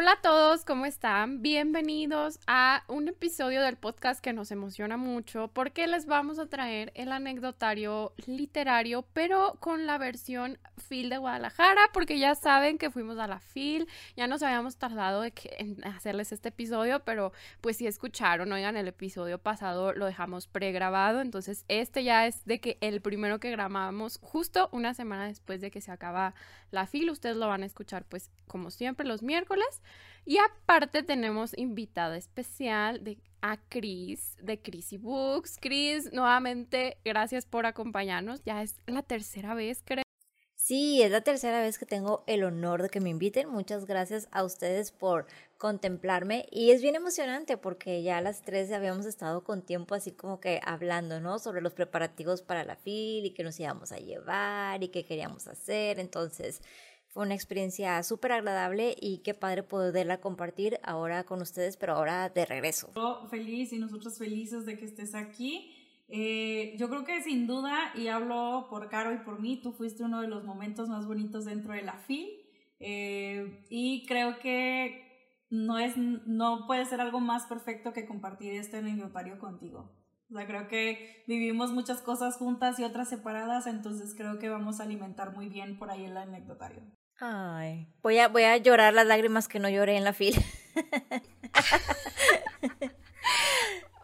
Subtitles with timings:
[0.00, 1.42] Hola a todos, ¿cómo están?
[1.42, 6.90] Bienvenidos a un episodio del podcast que nos emociona mucho porque les vamos a traer
[6.94, 13.18] el anecdotario literario, pero con la versión FIL de Guadalajara, porque ya saben que fuimos
[13.18, 18.50] a la FIL, ya nos habíamos tardado en hacerles este episodio, pero pues si escucharon,
[18.52, 23.38] oigan, el episodio pasado lo dejamos pregrabado, entonces este ya es de que el primero
[23.38, 26.34] que grabamos justo una semana después de que se acaba
[26.70, 29.82] la FIL, ustedes lo van a escuchar pues como siempre los miércoles.
[30.24, 35.58] Y aparte tenemos invitada especial de, a Chris de Chrissy Books.
[35.60, 38.42] Chris, nuevamente, gracias por acompañarnos.
[38.44, 40.04] Ya es la tercera vez, creo.
[40.62, 43.48] Sí, es la tercera vez que tengo el honor de que me inviten.
[43.48, 48.70] Muchas gracias a ustedes por contemplarme y es bien emocionante porque ya a las tres
[48.70, 51.38] habíamos estado con tiempo así como que hablando, ¿no?
[51.38, 55.48] Sobre los preparativos para la FIL y que nos íbamos a llevar y qué queríamos
[55.48, 55.98] hacer.
[55.98, 56.62] Entonces,
[57.10, 62.28] fue una experiencia súper agradable y qué padre poderla compartir ahora con ustedes, pero ahora
[62.28, 62.92] de regreso.
[62.94, 65.76] Yo feliz y nosotros felices de que estés aquí.
[66.08, 70.04] Eh, yo creo que sin duda, y hablo por Caro y por mí, tú fuiste
[70.04, 72.28] uno de los momentos más bonitos dentro de la FIL.
[72.78, 78.76] Eh, y creo que no, es, no puede ser algo más perfecto que compartir este
[78.76, 79.92] anecdotario contigo.
[80.30, 84.78] O sea, creo que vivimos muchas cosas juntas y otras separadas, entonces creo que vamos
[84.78, 86.82] a alimentar muy bien por ahí el anecdotario.
[87.22, 90.40] Ay, voy a, voy a llorar las lágrimas que no lloré en la fila.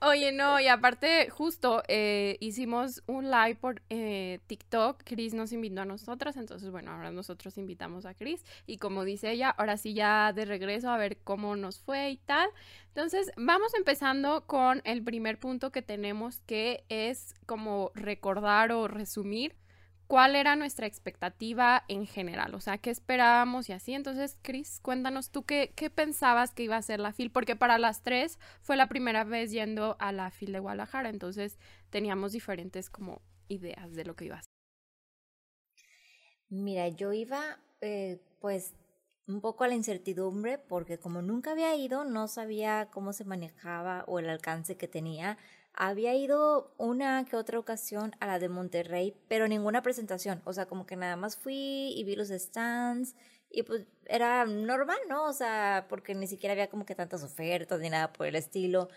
[0.02, 5.02] Oye, no, y aparte, justo eh, hicimos un live por eh, TikTok.
[5.02, 8.44] Chris nos invitó a nosotras, entonces, bueno, ahora nosotros invitamos a Chris.
[8.66, 12.18] Y como dice ella, ahora sí ya de regreso a ver cómo nos fue y
[12.18, 12.50] tal.
[12.88, 19.56] Entonces, vamos empezando con el primer punto que tenemos, que es como recordar o resumir
[20.06, 23.92] cuál era nuestra expectativa en general, o sea, qué esperábamos y así.
[23.92, 28.02] Entonces, Chris, cuéntanos tú qué, pensabas que iba a ser la FIL, porque para las
[28.02, 31.58] tres fue la primera vez yendo a la FIL de Guadalajara, entonces
[31.90, 34.52] teníamos diferentes como ideas de lo que iba a ser.
[36.48, 38.74] Mira, yo iba eh, pues
[39.26, 44.04] un poco a la incertidumbre porque como nunca había ido, no sabía cómo se manejaba
[44.06, 45.36] o el alcance que tenía
[45.76, 50.40] había ido una que otra ocasión a la de Monterrey, pero ninguna presentación.
[50.44, 53.14] O sea, como que nada más fui y vi los stands
[53.50, 55.26] y pues era normal, ¿no?
[55.26, 58.88] O sea, porque ni siquiera había como que tantas ofertas ni nada por el estilo.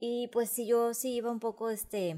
[0.00, 2.16] Y pues sí, yo sí iba un poco, este,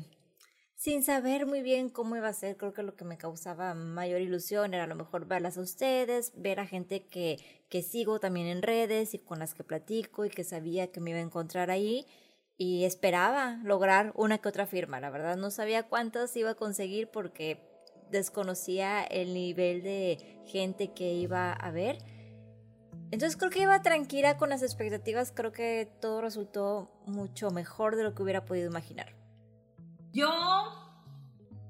[0.76, 4.20] sin saber muy bien cómo iba a ser, creo que lo que me causaba mayor
[4.20, 8.46] ilusión era a lo mejor verlas a ustedes, ver a gente que, que sigo también
[8.46, 11.70] en redes y con las que platico y que sabía que me iba a encontrar
[11.70, 12.06] ahí
[12.58, 15.00] y esperaba lograr una que otra firma.
[15.00, 17.60] La verdad no sabía cuántas iba a conseguir porque
[18.10, 21.98] desconocía el nivel de gente que iba a ver.
[23.10, 28.02] Entonces creo que iba tranquila con las expectativas, creo que todo resultó mucho mejor de
[28.02, 29.14] lo que hubiera podido imaginar.
[30.12, 30.28] Yo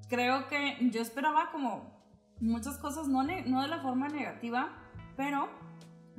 [0.09, 1.97] creo que yo esperaba como
[2.39, 4.69] muchas cosas, no, no de la forma negativa,
[5.15, 5.49] pero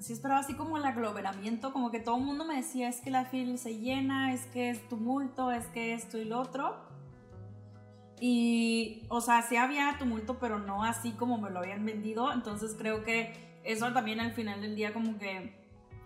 [0.01, 3.11] sí esperaba así como el aglomeramiento, como que todo el mundo me decía, es que
[3.11, 6.77] la fila se llena, es que es tumulto, es que esto y lo otro.
[8.21, 12.33] Y, o sea, sí había tumulto, pero no así como me lo habían vendido.
[12.33, 15.55] Entonces creo que eso también al final del día como que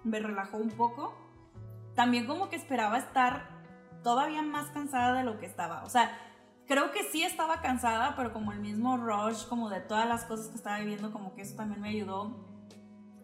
[0.04, 1.14] me relajó un poco.
[1.94, 3.48] También como que esperaba estar
[4.02, 5.84] todavía más cansada de lo que estaba.
[5.84, 6.10] O sea,
[6.66, 10.48] creo que sí estaba cansada, pero como el mismo rush, como de todas las cosas
[10.48, 12.51] que estaba viviendo, como que eso también me ayudó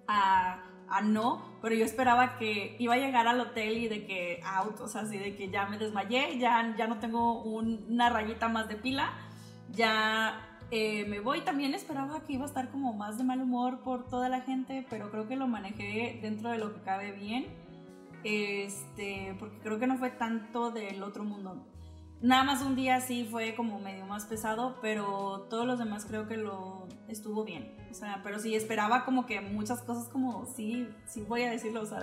[0.09, 0.65] a,
[1.05, 4.89] no, pero yo esperaba que iba a llegar al hotel y de que out, o
[4.89, 8.77] sea, así de que ya me desmayé, ya, ya no tengo una rayita más de
[8.77, 9.13] pila,
[9.71, 11.43] ya eh, me voy.
[11.43, 14.87] También esperaba que iba a estar como más de mal humor por toda la gente,
[14.89, 17.47] pero creo que lo manejé dentro de lo que cabe bien.
[18.25, 21.65] Este, porque creo que no fue tanto del otro mundo.
[22.20, 26.26] Nada más un día sí fue como medio más pesado, pero todos los demás creo
[26.26, 27.76] que lo estuvo bien.
[27.91, 31.82] O sea, pero sí esperaba como que muchas cosas como, sí, sí voy a decirlo,
[31.82, 32.00] o sea,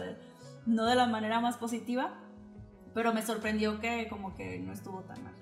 [0.65, 2.13] no de la manera más positiva,
[2.93, 5.33] pero me sorprendió que como que no estuvo tan mal.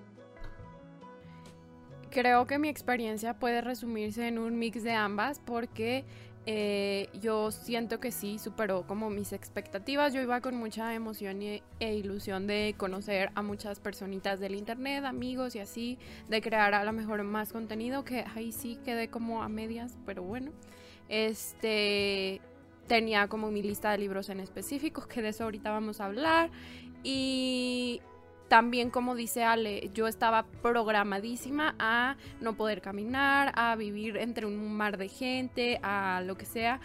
[2.10, 6.04] Creo que mi experiencia puede resumirse en un mix de ambas porque
[6.46, 10.14] eh, yo siento que sí superó como mis expectativas.
[10.14, 15.56] Yo iba con mucha emoción e ilusión de conocer a muchas personitas del internet, amigos
[15.56, 15.98] y así,
[16.28, 20.24] de crear a lo mejor más contenido, que ahí sí quedé como a medias, pero
[20.24, 20.52] bueno.
[21.10, 22.42] Este.
[22.88, 26.52] tenía como mi lista de libros en específico, que de eso ahorita vamos a hablar.
[27.04, 28.02] Y
[28.54, 34.78] también, como dice Ale, yo estaba programadísima a no poder caminar, a vivir entre un
[34.78, 36.80] mar de gente, a lo que sea.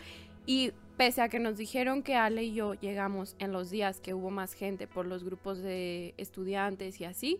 [0.46, 4.14] Y pese a que nos dijeron que Ale y yo llegamos en los días que
[4.14, 7.38] hubo más gente por los grupos de estudiantes y así,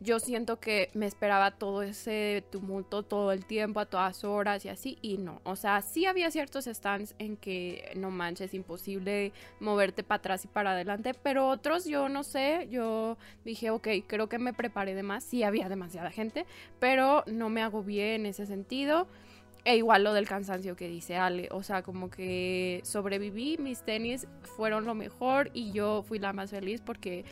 [0.00, 4.68] yo siento que me esperaba todo ese tumulto todo el tiempo, a todas horas y
[4.68, 5.40] así, y no.
[5.44, 10.44] O sea, sí había ciertos stands en que no manches, es imposible moverte para atrás
[10.44, 14.94] y para adelante, pero otros yo no sé, yo dije, ok, creo que me preparé
[14.94, 16.46] de más, sí había demasiada gente,
[16.78, 19.08] pero no me agobié en ese sentido.
[19.64, 24.28] E igual lo del cansancio que dice Ale, o sea, como que sobreviví, mis tenis
[24.42, 27.24] fueron lo mejor y yo fui la más feliz porque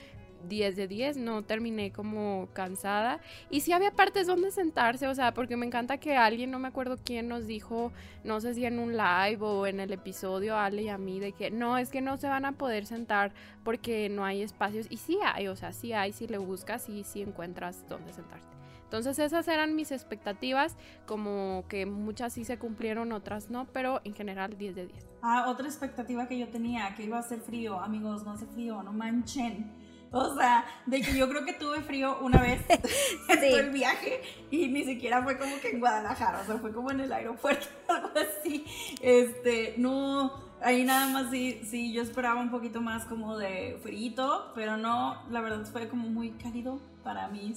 [0.49, 3.21] 10 de 10, no terminé como cansada.
[3.51, 6.69] Y sí había partes donde sentarse, o sea, porque me encanta que alguien, no me
[6.69, 7.93] acuerdo quién nos dijo,
[8.23, 11.33] no sé si en un live o en el episodio, Ale y a mí, de
[11.33, 13.33] que no, es que no se van a poder sentar
[13.65, 14.87] porque no hay espacios.
[14.91, 18.55] Y sí hay, o sea, sí hay, si le buscas y sí encuentras dónde sentarte.
[18.95, 24.15] Entonces esas eran mis expectativas, como que muchas sí se cumplieron, otras no, pero en
[24.15, 25.07] general 10 de 10.
[25.21, 28.85] Ah, otra expectativa que yo tenía, que iba a ser frío, amigos, no hace frío,
[28.85, 29.84] no manchen
[30.15, 32.63] o sea, de que yo creo que tuve frío una vez
[33.29, 36.73] en todo el viaje y ni siquiera fue como que en Guadalajara, o sea, fue
[36.73, 38.65] como en el aeropuerto, algo así.
[39.03, 40.33] Este, no,
[40.63, 45.23] ahí nada más sí, sí, yo esperaba un poquito más como de frío, pero no,
[45.31, 47.55] la verdad fue como muy cálido para mí.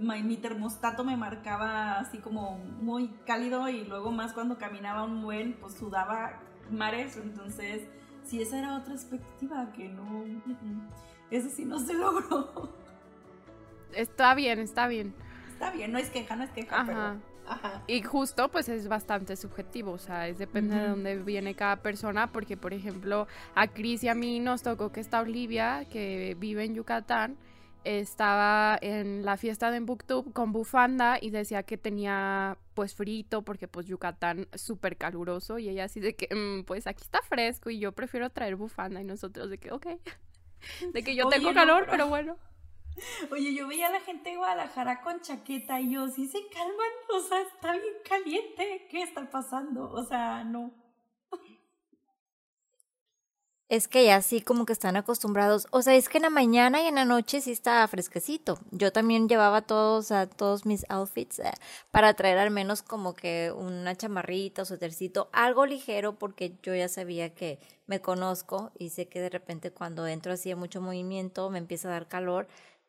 [0.00, 5.54] Mi termostato me marcaba así como muy cálido y luego más cuando caminaba un buen,
[5.54, 6.40] pues sudaba
[6.70, 7.82] mares, entonces
[8.24, 10.04] sí, esa era otra expectativa que no...
[10.04, 10.88] Mm, mm.
[11.32, 12.70] Eso sí no se logró.
[13.94, 15.14] Está bien, está bien.
[15.50, 17.16] Está bien, no es queja, no es queja, Ajá.
[17.46, 17.82] Ajá.
[17.86, 22.30] Y justo pues es bastante subjetivo, o sea, es depende de dónde viene cada persona,
[22.30, 26.64] porque por ejemplo a Cris y a mí nos tocó que está Olivia, que vive
[26.64, 27.36] en Yucatán,
[27.84, 33.66] estaba en la fiesta de Booktube con bufanda y decía que tenía pues frito porque
[33.66, 37.80] pues Yucatán súper caluroso y ella así de que mm, pues aquí está fresco y
[37.80, 39.86] yo prefiero traer bufanda y nosotros de que ok.
[40.92, 42.08] De que yo tengo calor, pero...
[42.08, 42.36] bueno.
[43.30, 46.90] Oye, yo veía a la gente de Guadalajara con chaqueta y yo, sí se calman,
[47.14, 49.90] o sea, está bien caliente, ¿qué está pasando?
[49.90, 50.72] O sea, no.
[53.72, 55.66] Es que ya sí como que están acostumbrados.
[55.70, 58.58] O sea, es que en la mañana y en la noche sí está fresquecito.
[58.70, 61.50] Yo también llevaba todos, a todos mis outfits eh,
[61.90, 66.86] para traer al menos como que una chamarrita o suétercito, algo ligero porque yo ya
[66.86, 67.60] sabía que
[67.92, 71.88] me conozco y sé que de repente cuando entro así de mucho movimiento me empieza
[71.88, 72.48] a dar calor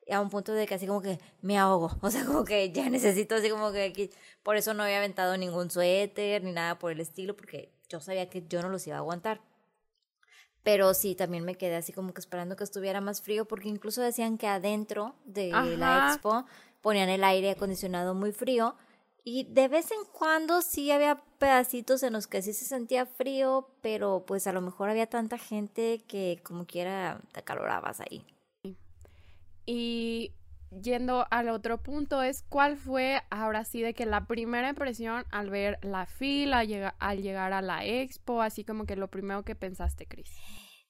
[0.09, 2.89] a un punto de que así como que me ahogo, o sea, como que ya
[2.89, 4.09] necesito así como que aquí,
[4.43, 8.29] por eso no había aventado ningún suéter ni nada por el estilo porque yo sabía
[8.29, 9.41] que yo no los iba a aguantar.
[10.63, 14.01] Pero sí, también me quedé así como que esperando que estuviera más frío, porque incluso
[14.01, 16.45] decían que adentro de la expo
[16.79, 18.77] ponían el aire acondicionado muy frío.
[19.25, 23.69] Y de vez en cuando sí había pedacitos en los que sí se sentía frío,
[23.81, 28.25] pero pues a lo mejor había tanta gente que como quiera te acalorabas ahí.
[29.65, 30.33] Y
[30.81, 35.49] yendo al otro punto es cuál fue ahora sí de que la primera impresión al
[35.49, 36.65] ver la fila,
[36.99, 40.31] al llegar a la expo, así como que lo primero que pensaste, Cris.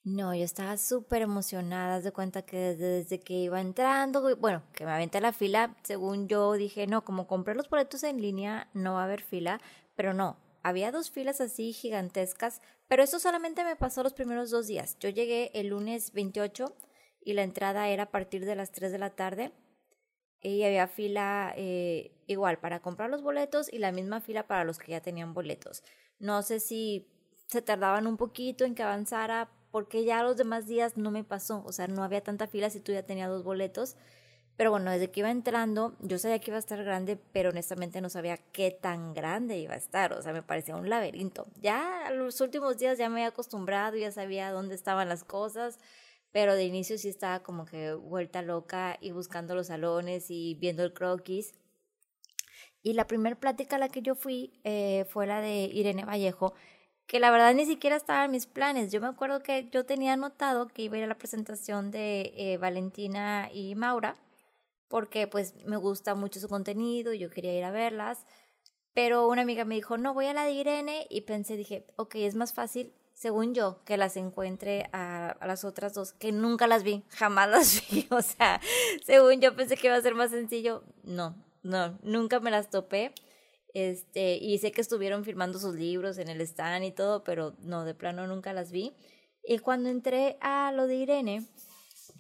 [0.06, 4.92] No, yo estaba súper emocionada, de cuenta que desde, que iba entrando, bueno, que me
[4.92, 9.02] aventé la fila, según yo dije, no, como compré los boletos en línea, no va
[9.02, 9.62] a haber fila,
[9.96, 14.68] pero no, había dos filas así gigantescas, pero eso solamente me pasó los primeros dos
[14.68, 14.98] días.
[15.00, 16.76] Yo llegué el lunes 28
[17.22, 19.54] y la entrada era a partir de las 3 de la tarde
[20.42, 24.80] y había fila eh, igual para comprar los boletos y la misma fila para los
[24.80, 25.82] que ya tenían boletos.
[26.20, 27.08] No sé si
[27.48, 31.64] se tardaban un poquito en que avanzara porque ya los demás días no me pasó,
[31.66, 33.96] o sea, no había tanta fila si tú ya tenías dos boletos.
[34.56, 38.00] Pero bueno, desde que iba entrando, yo sabía que iba a estar grande, pero honestamente
[38.00, 40.14] no sabía qué tan grande iba a estar.
[40.14, 41.48] O sea, me parecía un laberinto.
[41.60, 45.80] Ya los últimos días ya me había acostumbrado, ya sabía dónde estaban las cosas
[46.34, 50.84] pero de inicio sí estaba como que vuelta loca y buscando los salones y viendo
[50.84, 51.54] el croquis.
[52.82, 56.54] Y la primera plática a la que yo fui eh, fue la de Irene Vallejo,
[57.08, 58.92] que la verdad ni siquiera estaba en mis planes.
[58.92, 62.34] Yo me acuerdo que yo tenía anotado que iba a ir a la presentación de
[62.36, 64.18] eh, Valentina y Maura,
[64.88, 68.26] porque pues me gusta mucho su contenido yo quería ir a verlas.
[68.94, 72.16] Pero una amiga me dijo, no, voy a la de Irene y pensé, dije, ok,
[72.16, 76.84] es más fácil según yo, que las encuentre a, las otras dos, que nunca las
[76.84, 78.08] vi, jamás las vi.
[78.10, 78.60] O sea,
[79.06, 83.14] según yo pensé que iba a ser más sencillo, no, no, nunca me las topé.
[83.74, 87.86] Este, y sé que estuvieron firmando sus libros en el stand y todo, pero no,
[87.86, 88.94] de plano nunca las vi.
[89.44, 91.48] Y cuando entré a lo de Irene,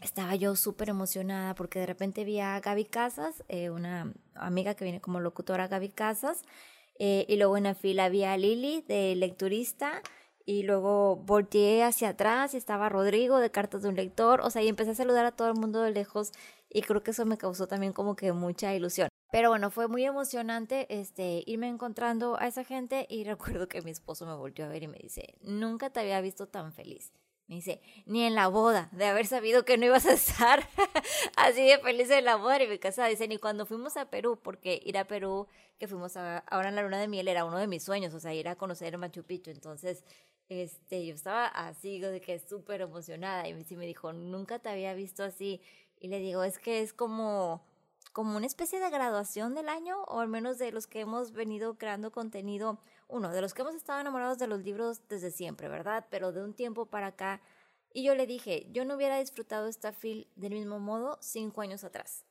[0.01, 4.83] estaba yo súper emocionada porque de repente vi a Gaby Casas, eh, una amiga que
[4.83, 6.41] viene como locutora Gaby Casas,
[7.00, 10.01] eh, y luego en la fila vi a Lili de lecturista,
[10.45, 14.62] y luego volteé hacia atrás y estaba Rodrigo de Cartas de un Lector, o sea,
[14.62, 16.31] y empecé a saludar a todo el mundo de lejos
[16.69, 19.12] y creo que eso me causó también como que mucha ilusión.
[19.33, 23.89] Pero bueno, fue muy emocionante este, irme encontrando a esa gente y recuerdo que mi
[23.89, 27.11] esposo me volvió a ver y me dice, nunca te había visto tan feliz.
[27.47, 30.69] Me dice, ni en la boda, de haber sabido que no ibas a estar
[31.35, 33.07] así de feliz en la boda y mi casa.
[33.07, 35.47] Dice, ni cuando fuimos a Perú, porque ir a Perú,
[35.79, 38.35] que fuimos ahora en la luna de miel, era uno de mis sueños, o sea,
[38.35, 39.49] ir a conocer Machu Picchu.
[39.49, 40.03] Entonces,
[40.47, 43.47] este, yo estaba así, de que súper emocionada.
[43.47, 45.59] Y me dijo, nunca te había visto así.
[45.99, 47.65] Y le digo, es que es como,
[48.13, 51.77] como una especie de graduación del año, o al menos de los que hemos venido
[51.77, 56.05] creando contenido, uno, de los que hemos estado enamorados de los libros desde siempre, ¿verdad?
[56.12, 57.41] Pero de un tiempo para acá.
[57.91, 61.84] Y yo le dije, yo no hubiera disfrutado esta fil del mismo modo cinco años
[61.84, 62.24] atrás,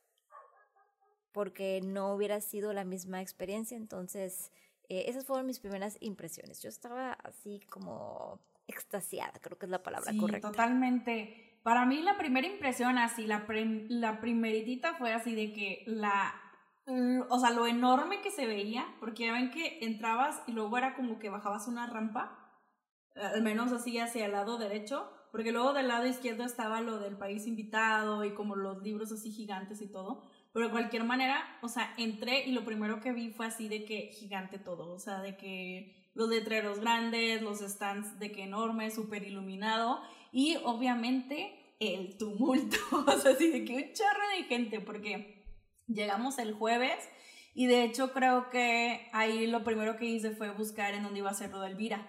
[1.33, 3.77] porque no hubiera sido la misma experiencia.
[3.77, 4.53] Entonces,
[4.89, 6.63] eh, esas fueron mis primeras impresiones.
[6.63, 10.51] Yo estaba así como extasiada, creo que es la palabra sí, correcta.
[10.53, 11.52] Totalmente.
[11.63, 13.47] Para mí la primera impresión así, la,
[13.89, 16.35] la primeritita fue así de que la,
[17.29, 20.95] o sea, lo enorme que se veía, porque ya ven que entrabas y luego era
[20.95, 22.39] como que bajabas una rampa,
[23.15, 27.17] al menos así hacia el lado derecho, porque luego del lado izquierdo estaba lo del
[27.17, 30.29] país invitado y como los libros así gigantes y todo.
[30.53, 33.85] Pero de cualquier manera, o sea, entré y lo primero que vi fue así de
[33.85, 38.91] que gigante todo, o sea, de que los letreros grandes, los stands de que enorme,
[38.91, 40.03] súper iluminado
[40.33, 45.45] y obviamente el tumulto, o sea, así de que un chorro de gente, porque
[45.87, 46.97] llegamos el jueves
[47.55, 51.31] y de hecho creo que ahí lo primero que hice fue buscar en dónde iba
[51.31, 52.09] a ser lo de Elvira.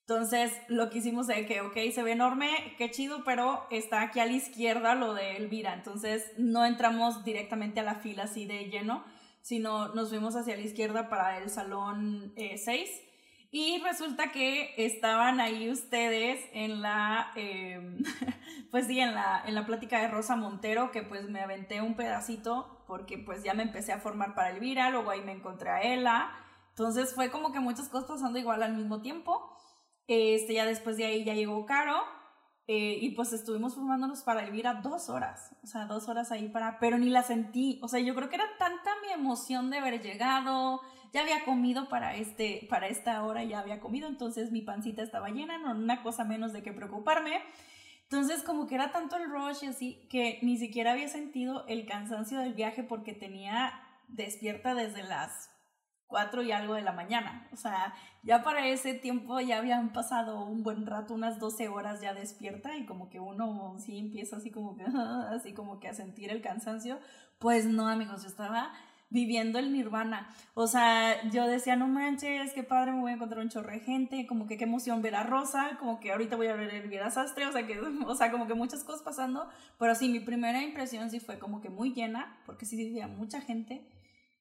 [0.00, 4.18] Entonces, lo que hicimos es que, ok, se ve enorme, qué chido, pero está aquí
[4.18, 5.74] a la izquierda lo de Elvira.
[5.74, 9.04] Entonces, no entramos directamente a la fila así de lleno,
[9.42, 12.68] sino nos fuimos hacia la izquierda para el salón 6.
[12.68, 13.11] Eh,
[13.54, 17.98] y resulta que estaban ahí ustedes en la, em,
[18.70, 21.94] pues sí, en la, en la plática de Rosa Montero, que pues me aventé un
[21.94, 25.82] pedacito porque pues ya me empecé a formar para Elvira, luego ahí me encontré a
[25.82, 26.30] Ella.
[26.70, 29.54] Entonces fue como que muchas cosas pasando igual al mismo tiempo.
[30.06, 32.02] Este, ya después de ahí ya llegó Caro.
[32.68, 36.78] Eh, y pues estuvimos formándonos para Elvira dos horas, o sea, dos horas ahí para,
[36.78, 40.00] pero ni la sentí, o sea, yo creo que era tanta mi emoción de haber
[40.00, 40.80] llegado,
[41.12, 45.28] ya había comido para, este, para esta hora, ya había comido, entonces mi pancita estaba
[45.28, 47.40] llena, no una cosa menos de que preocuparme,
[48.04, 51.86] entonces como que era tanto el rush y así, que ni siquiera había sentido el
[51.86, 53.72] cansancio del viaje porque tenía
[54.08, 55.50] despierta desde las
[56.12, 57.48] 4 y algo de la mañana.
[57.52, 62.02] O sea, ya para ese tiempo ya habían pasado un buen rato, unas 12 horas
[62.02, 64.84] ya despierta y como que uno sí empieza así como que,
[65.30, 67.00] así como que a sentir el cansancio.
[67.38, 68.72] Pues no, amigos, yo estaba
[69.12, 70.28] viviendo el nirvana.
[70.54, 73.80] O sea, yo decía, no manches, qué padre, me voy a encontrar un chorre de
[73.80, 76.88] gente, como que qué emoción ver a Rosa, como que ahorita voy a ver el
[76.88, 80.20] Vida Sastre, o sea, que, o sea, como que muchas cosas pasando, pero sí, mi
[80.20, 83.86] primera impresión sí fue como que muy llena, porque sí había mucha gente,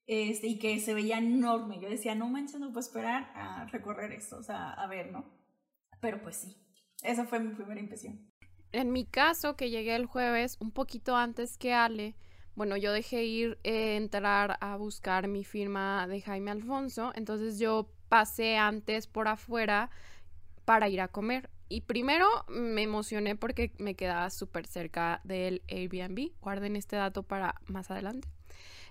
[0.07, 1.79] este, y que se veía enorme.
[1.79, 5.25] Yo decía, no manches, no puedo esperar a recorrer esto, o sea, a ver, ¿no?
[5.99, 6.57] Pero pues sí,
[7.03, 8.31] esa fue mi primera impresión.
[8.71, 12.15] En mi caso, que llegué el jueves un poquito antes que Ale,
[12.55, 17.89] bueno, yo dejé ir eh, entrar a buscar mi firma de Jaime Alfonso, entonces yo
[18.09, 19.89] pasé antes por afuera
[20.65, 21.49] para ir a comer.
[21.69, 26.31] Y primero me emocioné porque me quedaba súper cerca del Airbnb.
[26.41, 28.27] Guarden este dato para más adelante.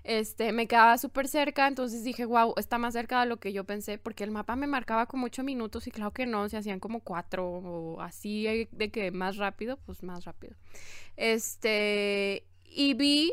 [0.03, 3.65] Este, me quedaba súper cerca, entonces dije, wow, está más cerca de lo que yo
[3.65, 6.79] pensé, porque el mapa me marcaba como ocho minutos y claro que no, se hacían
[6.79, 10.55] como cuatro o así eh, de que más rápido, pues más rápido.
[11.17, 13.31] Este, y vi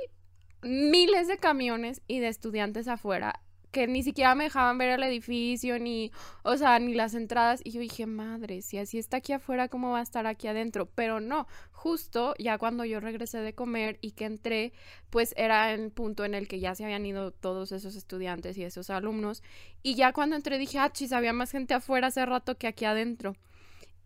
[0.62, 5.78] miles de camiones y de estudiantes afuera que ni siquiera me dejaban ver el edificio,
[5.78, 6.10] ni,
[6.42, 7.60] o sea, ni las entradas.
[7.64, 10.86] Y yo dije, madre, si así está aquí afuera, ¿cómo va a estar aquí adentro?
[10.94, 14.72] Pero no, justo ya cuando yo regresé de comer y que entré,
[15.10, 18.64] pues era el punto en el que ya se habían ido todos esos estudiantes y
[18.64, 19.42] esos alumnos.
[19.82, 22.84] Y ya cuando entré dije, ah, chis, había más gente afuera hace rato que aquí
[22.84, 23.36] adentro.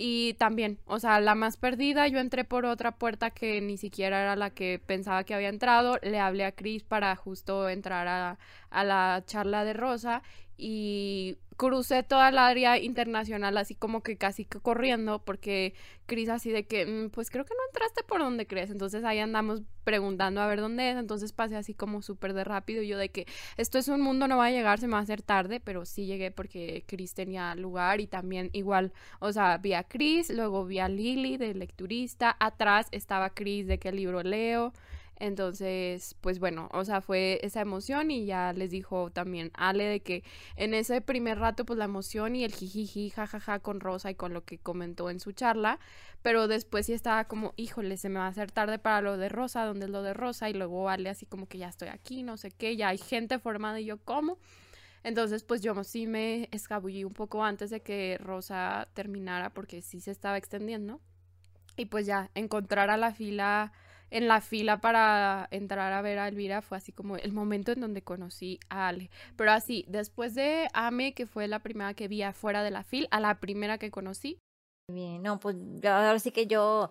[0.04, 4.20] Y también, o sea, la más perdida, yo entré por otra puerta que ni siquiera
[4.20, 5.96] era la que pensaba que había entrado.
[6.02, 8.38] Le hablé a Chris para justo entrar a,
[8.70, 10.24] a la charla de Rosa
[10.64, 15.74] y crucé toda el área internacional así como que casi que corriendo porque
[16.06, 19.18] Cris así de que mm, pues creo que no entraste por donde crees entonces ahí
[19.18, 23.10] andamos preguntando a ver dónde es entonces pasé así como súper de rápido yo de
[23.10, 23.26] que
[23.56, 25.84] esto es un mundo no va a llegar se me va a hacer tarde pero
[25.84, 30.64] sí llegué porque Cris tenía lugar y también igual o sea vi a Cris luego
[30.64, 34.72] vi a Lily de lecturista atrás estaba Cris de qué libro leo
[35.22, 40.00] entonces, pues bueno, o sea, fue esa emoción y ya les dijo también Ale de
[40.00, 40.24] que
[40.56, 44.34] en ese primer rato, pues la emoción y el jijiji, jajaja con Rosa y con
[44.34, 45.78] lo que comentó en su charla,
[46.22, 49.28] pero después sí estaba como, híjole, se me va a hacer tarde para lo de
[49.28, 50.50] Rosa, donde es lo de Rosa?
[50.50, 53.38] Y luego Ale así como que ya estoy aquí, no sé qué, ya hay gente
[53.38, 54.38] formada y yo, ¿cómo?
[55.04, 60.00] Entonces, pues yo sí me escabullí un poco antes de que Rosa terminara porque sí
[60.00, 61.00] se estaba extendiendo.
[61.76, 63.72] Y pues ya, encontrar a la fila
[64.12, 67.80] en la fila para entrar a ver a Elvira fue así como el momento en
[67.80, 69.10] donde conocí a Ale.
[69.36, 73.08] Pero así, después de Ame, que fue la primera que vi afuera de la fila,
[73.10, 74.38] a la primera que conocí.
[74.92, 76.90] Bien, no, pues ahora sí que yo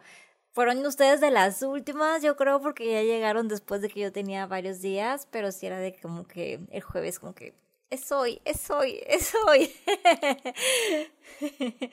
[0.54, 4.48] fueron ustedes de las últimas, yo creo, porque ya llegaron después de que yo tenía
[4.48, 7.54] varios días, pero sí era de como que el jueves como que
[7.92, 9.72] es hoy, es hoy, es hoy.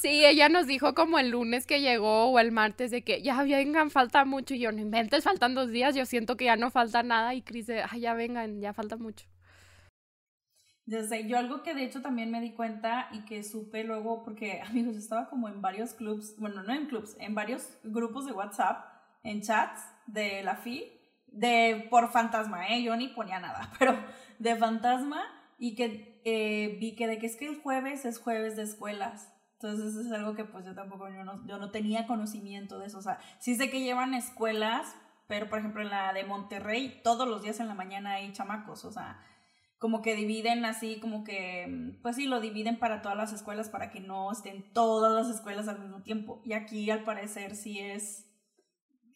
[0.00, 3.42] Sí, ella nos dijo como el lunes que llegó o el martes de que ya
[3.42, 4.54] vengan, falta mucho.
[4.54, 7.34] Y yo, no inventes, faltan dos días, yo siento que ya no falta nada.
[7.34, 9.26] Y Cris de, ay, ya vengan, ya falta mucho.
[10.86, 14.22] Ya sé, yo algo que de hecho también me di cuenta y que supe luego,
[14.24, 18.32] porque amigos, estaba como en varios clubs, bueno, no en clubs, en varios grupos de
[18.32, 18.86] WhatsApp,
[19.22, 20.90] en chats de la FI,
[21.26, 22.82] de por fantasma, ¿eh?
[22.82, 23.98] Yo ni ponía nada, pero
[24.38, 25.22] de fantasma
[25.58, 29.28] y que eh, vi que de que es que el jueves es jueves de escuelas.
[29.60, 32.98] Entonces es algo que pues yo tampoco, yo no, yo no tenía conocimiento de eso.
[32.98, 34.94] O sea, sí sé que llevan escuelas,
[35.26, 38.84] pero por ejemplo en la de Monterrey, todos los días en la mañana hay chamacos,
[38.84, 39.20] o sea,
[39.78, 43.90] como que dividen así, como que, pues sí, lo dividen para todas las escuelas para
[43.90, 46.40] que no estén todas las escuelas al mismo tiempo.
[46.44, 48.30] Y aquí al parecer sí es,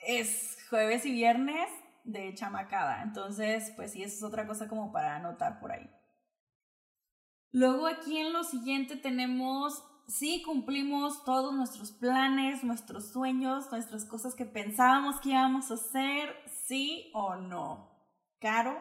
[0.00, 1.68] es jueves y viernes
[2.02, 3.02] de chamacada.
[3.02, 5.88] Entonces, pues sí, eso es otra cosa como para anotar por ahí.
[7.52, 14.34] Luego aquí en lo siguiente tenemos sí cumplimos todos nuestros planes, nuestros sueños, nuestras cosas
[14.34, 16.34] que pensábamos que íbamos a hacer,
[16.66, 17.90] sí o no.
[18.40, 18.78] Caro.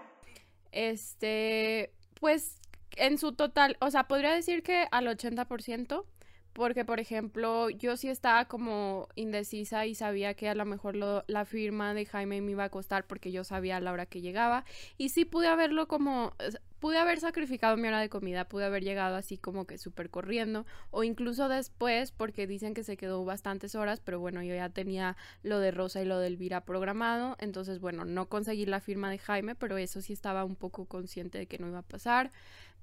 [0.72, 2.60] Este, pues
[2.98, 6.06] en su total, o sea, podría decir que al 80%,
[6.54, 11.46] porque por ejemplo, yo sí estaba como indecisa y sabía que a lo mejor la
[11.46, 14.66] firma de Jaime me iba a costar porque yo sabía a la hora que llegaba
[14.98, 16.34] y sí pude haberlo como
[16.82, 20.66] pude haber sacrificado mi hora de comida, pude haber llegado así como que súper corriendo,
[20.90, 25.16] o incluso después, porque dicen que se quedó bastantes horas, pero bueno, yo ya tenía
[25.44, 29.20] lo de Rosa y lo de Elvira programado, entonces bueno, no conseguí la firma de
[29.20, 32.32] Jaime, pero eso sí estaba un poco consciente de que no iba a pasar.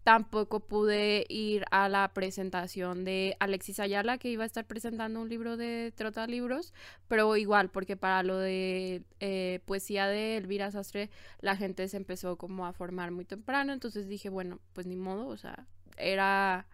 [0.05, 5.29] Tampoco pude ir a la presentación de Alexis Ayala, que iba a estar presentando un
[5.29, 6.73] libro de Trota Libros,
[7.09, 12.37] pero igual, porque para lo de eh, poesía de Elvira Sastre, la gente se empezó
[12.37, 15.67] como a formar muy temprano, entonces dije, bueno, pues ni modo, o sea,
[15.99, 16.67] era,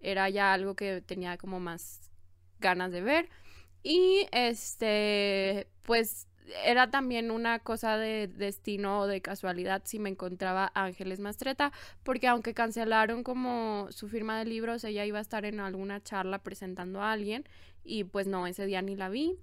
[0.00, 2.10] era ya algo que tenía como más
[2.60, 3.28] ganas de ver.
[3.82, 6.26] Y este, pues
[6.64, 12.28] era también una cosa de destino o de casualidad si me encontraba Ángeles Mastreta, porque
[12.28, 17.02] aunque cancelaron como su firma de libros, ella iba a estar en alguna charla presentando
[17.02, 17.44] a alguien
[17.82, 19.38] y pues no, ese día ni la vi.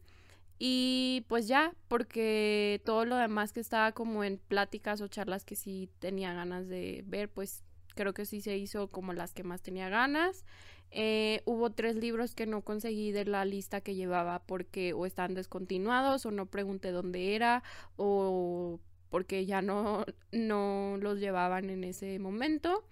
[0.64, 5.56] Y pues ya, porque todo lo demás que estaba como en pláticas o charlas que
[5.56, 7.64] sí tenía ganas de ver, pues
[7.96, 10.46] creo que sí se hizo como las que más tenía ganas.
[10.92, 15.34] Eh, hubo tres libros que no conseguí de la lista que llevaba porque o están
[15.34, 17.64] descontinuados o no pregunté dónde era
[17.96, 22.84] o porque ya no, no los llevaban en ese momento.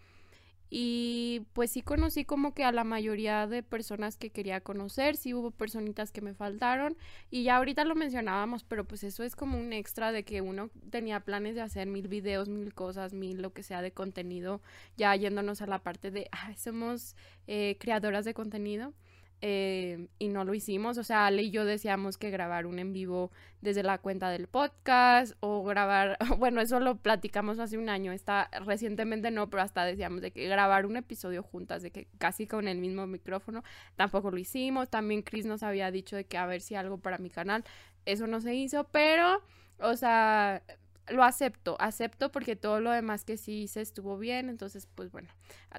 [0.69, 5.34] Y pues sí conocí como que a la mayoría de personas que quería conocer, sí
[5.34, 6.95] hubo personitas que me faltaron
[7.32, 10.69] y ya ahorita lo mencionábamos, pero pues eso es como un extra de que uno
[10.91, 14.62] tenía planes de hacer mil videos, mil cosas, mil lo que sea de contenido,
[14.95, 17.15] ya yéndonos a la parte de, ah, somos
[17.47, 18.93] eh, creadoras de contenido.
[19.41, 20.97] Eh, y no lo hicimos.
[20.97, 24.47] O sea, Ale y yo decíamos que grabar un en vivo desde la cuenta del
[24.47, 29.86] podcast o grabar, bueno, eso lo platicamos hace un año, está recientemente no, pero hasta
[29.86, 33.63] decíamos de que grabar un episodio juntas, de que casi con el mismo micrófono,
[33.95, 34.89] tampoco lo hicimos.
[34.89, 37.63] También Chris nos había dicho de que a ver si algo para mi canal,
[38.06, 39.41] eso no se hizo, pero,
[39.80, 40.63] o sea,
[41.12, 45.30] lo acepto, acepto porque todo lo demás que sí hice estuvo bien, entonces pues bueno,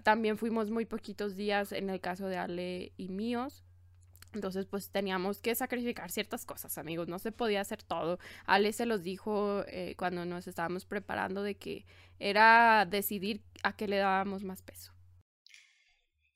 [0.03, 3.65] también fuimos muy poquitos días en el caso de Ale y míos.
[4.33, 7.09] Entonces, pues teníamos que sacrificar ciertas cosas, amigos.
[7.09, 8.21] No se podía hacer todo.
[8.47, 11.85] Ale se los dijo eh, cuando nos estábamos preparando de que
[12.21, 14.93] era decidir a qué le dábamos más peso.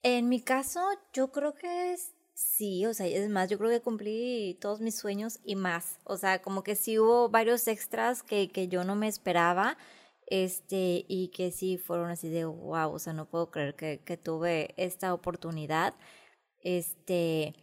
[0.02, 0.80] En mi caso,
[1.12, 1.94] yo creo que
[2.34, 5.98] sí, o sea, es más, yo creo que cumplí todos mis sueños y más.
[6.04, 9.76] O sea, como que sí hubo varios extras que, que yo no me esperaba,
[10.26, 14.16] este, y que sí fueron así de wow, o sea, no puedo creer que, que
[14.16, 15.94] tuve esta oportunidad.
[16.62, 17.54] Este,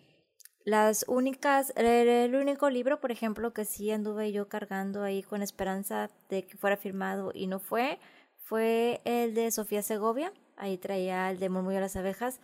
[0.63, 6.11] las únicas, el, único libro, por ejemplo, que sí anduve yo cargando ahí con esperanza
[6.29, 7.99] de que fuera firmado y no fue,
[8.43, 10.31] fue el de Sofía Segovia.
[10.57, 12.39] Ahí traía el de Murmullo de las Abejas.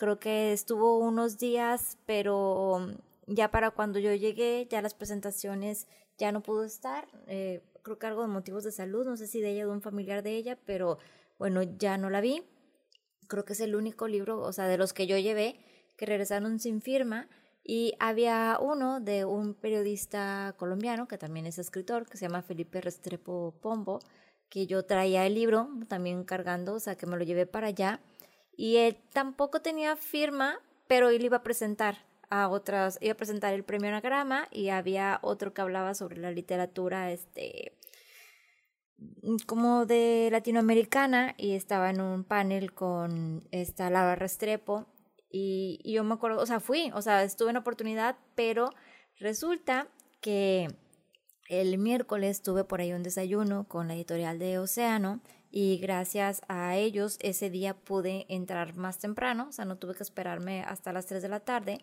[0.00, 6.32] Creo que estuvo unos días, pero ya para cuando yo llegué, ya las presentaciones ya
[6.32, 7.06] no pudo estar.
[7.26, 9.74] Eh, creo que algo de motivos de salud, no sé si de ella o de
[9.74, 10.96] un familiar de ella, pero
[11.38, 12.42] bueno, ya no la vi.
[13.28, 15.60] Creo que es el único libro, o sea, de los que yo llevé,
[15.98, 17.28] que regresaron sin firma
[17.62, 22.80] y había uno de un periodista colombiano, que también es escritor, que se llama Felipe
[22.80, 23.98] Restrepo Pombo,
[24.48, 28.00] que yo traía el libro también cargando, o sea, que me lo llevé para allá.
[28.60, 33.54] Y él tampoco tenía firma, pero él iba a presentar a otras, iba a presentar
[33.54, 37.72] el premio Anagrama y había otro que hablaba sobre la literatura, este,
[39.46, 44.84] como de latinoamericana y estaba en un panel con esta Laura Restrepo
[45.30, 48.68] y, yo me acuerdo, o sea, fui, o sea, estuve en oportunidad, pero
[49.18, 49.88] resulta
[50.20, 50.68] que
[51.48, 56.76] el miércoles tuve por ahí un desayuno con la editorial de Océano y gracias a
[56.76, 61.06] ellos ese día pude entrar más temprano, o sea, no tuve que esperarme hasta las
[61.06, 61.78] 3 de la tarde.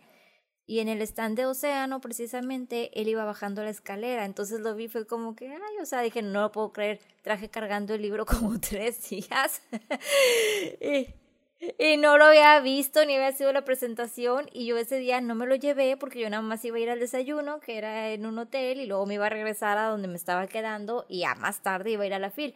[0.69, 4.25] Y en el stand de Océano, precisamente, él iba bajando la escalera.
[4.25, 6.99] Entonces lo vi, fue como que, ay, o sea, dije, no lo puedo creer.
[7.21, 9.61] Traje cargando el libro como tres días.
[10.81, 15.33] y, no lo había visto ni había sido la presentación y yo ese día no
[15.33, 18.27] me lo llevé porque yo nada más iba a ir al desayuno que era en
[18.27, 21.33] un hotel y luego me iba a regresar a donde me estaba quedando y a
[21.33, 22.53] más tarde iba a ir a la fil.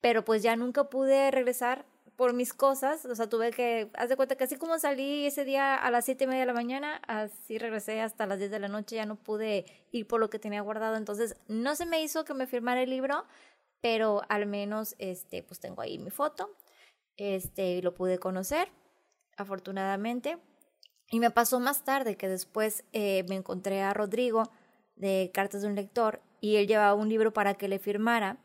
[0.00, 1.86] Pero pues ya nunca pude regresar
[2.16, 5.46] por mis cosas, o sea, tuve que, haz de cuenta que así como salí ese
[5.46, 8.58] día a las siete y media de la mañana, así regresé hasta las 10 de
[8.58, 12.02] la noche, ya no pude ir por lo que tenía guardado, entonces no se me
[12.02, 13.24] hizo que me firmara el libro,
[13.80, 16.50] pero al menos, este, pues tengo ahí mi foto,
[17.16, 18.68] este, lo pude conocer,
[19.38, 20.38] afortunadamente.
[21.10, 24.50] Y me pasó más tarde que después eh, me encontré a Rodrigo
[24.94, 28.36] de Cartas de un Lector y él llevaba un libro para que le firmara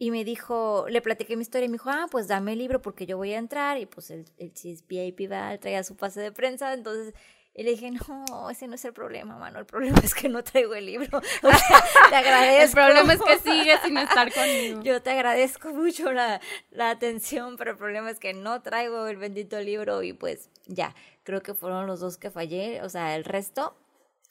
[0.00, 2.80] y me dijo, le platiqué mi historia y me dijo, ah, pues dame el libro
[2.80, 4.52] porque yo voy a entrar y pues el, el
[4.88, 7.12] VIP va, traía su pase de prensa, entonces
[7.52, 9.58] y le dije, no, ese no es el problema, mano.
[9.58, 11.20] El problema es que no traigo el libro.
[11.20, 12.80] te agradezco.
[12.80, 14.80] El problema es que sigue sin estar conmigo.
[14.82, 19.18] Yo te agradezco mucho la, la atención, pero el problema es que no traigo el
[19.18, 22.80] bendito libro y pues ya, creo que fueron los dos que fallé.
[22.80, 23.76] O sea, el resto,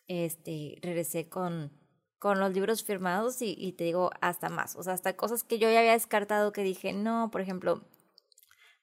[0.07, 1.71] este, regresé con,
[2.19, 4.75] con los libros firmados y, y te digo, hasta más.
[4.75, 7.81] O sea, hasta cosas que yo ya había descartado que dije, no, por ejemplo,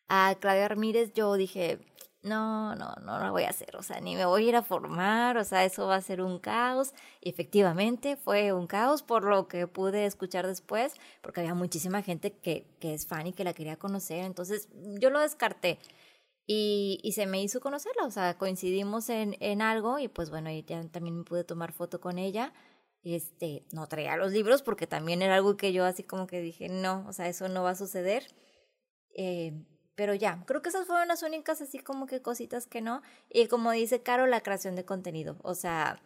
[0.09, 1.81] a Claudia Ramírez yo dije,
[2.27, 4.63] no, no, no lo voy a hacer, o sea, ni me voy a ir a
[4.63, 6.93] formar, o sea, eso va a ser un caos.
[7.21, 12.33] Y efectivamente fue un caos por lo que pude escuchar después, porque había muchísima gente
[12.33, 14.69] que, que es fan y que la quería conocer, entonces
[15.01, 15.79] yo lo descarté.
[16.49, 20.81] Y, se me hizo conocerla, o sea, coincidimos en, en algo y pues bueno, ya
[20.89, 22.53] también me pude tomar foto con ella.
[23.15, 26.69] Este, no traía los libros porque también era algo que yo así como que dije,
[26.69, 28.27] no, o sea, eso no va a suceder.
[29.15, 29.53] Eh,
[29.95, 33.03] pero ya, creo que esas fueron las únicas así como que cositas que no.
[33.31, 35.37] Y como dice Caro, la creación de contenido.
[35.43, 36.03] O sea,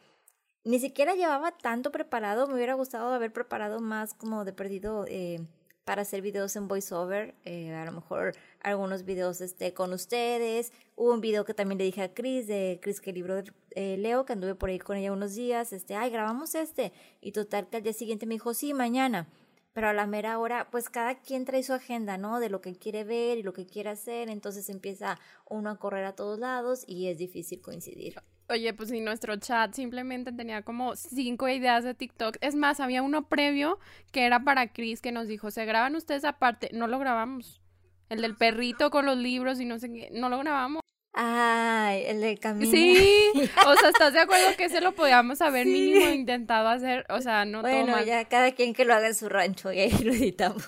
[0.64, 2.46] ni siquiera llevaba tanto preparado.
[2.46, 5.40] Me hubiera gustado haber preparado más como de perdido eh,
[5.84, 7.34] para hacer videos en voiceover.
[7.44, 10.72] Eh, a lo mejor algunos videos este, con ustedes.
[10.96, 13.96] Hubo un video que también le dije a Chris, de Chris que libro de eh,
[13.96, 15.72] Leo, que anduve por ahí con ella unos días.
[15.72, 16.92] Este, ay, grabamos este.
[17.20, 19.28] Y total que al día siguiente me dijo, sí, mañana
[19.72, 22.40] pero a la mera hora, pues cada quien trae su agenda, ¿no?
[22.40, 26.04] De lo que quiere ver y lo que quiere hacer, entonces empieza uno a correr
[26.04, 28.16] a todos lados y es difícil coincidir.
[28.50, 32.36] Oye, pues si nuestro chat simplemente tenía como cinco ideas de TikTok.
[32.40, 33.78] Es más, había uno previo
[34.10, 36.68] que era para Chris que nos dijo, ¿se graban ustedes aparte?
[36.72, 37.60] No lo grabamos.
[38.08, 40.82] El del perrito con los libros y no sé qué, no lo grabamos.
[41.12, 42.70] Ay, el de camino.
[42.70, 43.30] Sí,
[43.66, 47.06] o sea, ¿estás de acuerdo que ese lo podíamos haber mínimo intentado hacer?
[47.08, 49.90] O sea, no Bueno, ya cada quien que lo haga en su rancho y ahí
[50.02, 50.66] lo editamos.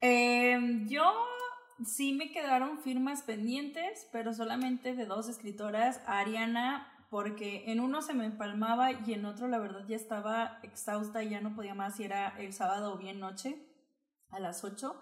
[0.00, 1.04] Em, yo
[1.84, 8.14] sí me quedaron firmas pendientes, pero solamente de dos escritoras, Ariana, porque en uno se
[8.14, 12.00] me empalmaba y en otro la verdad ya estaba exhausta y ya no podía más
[12.00, 13.66] y era el sábado o bien noche
[14.30, 14.94] a las 8,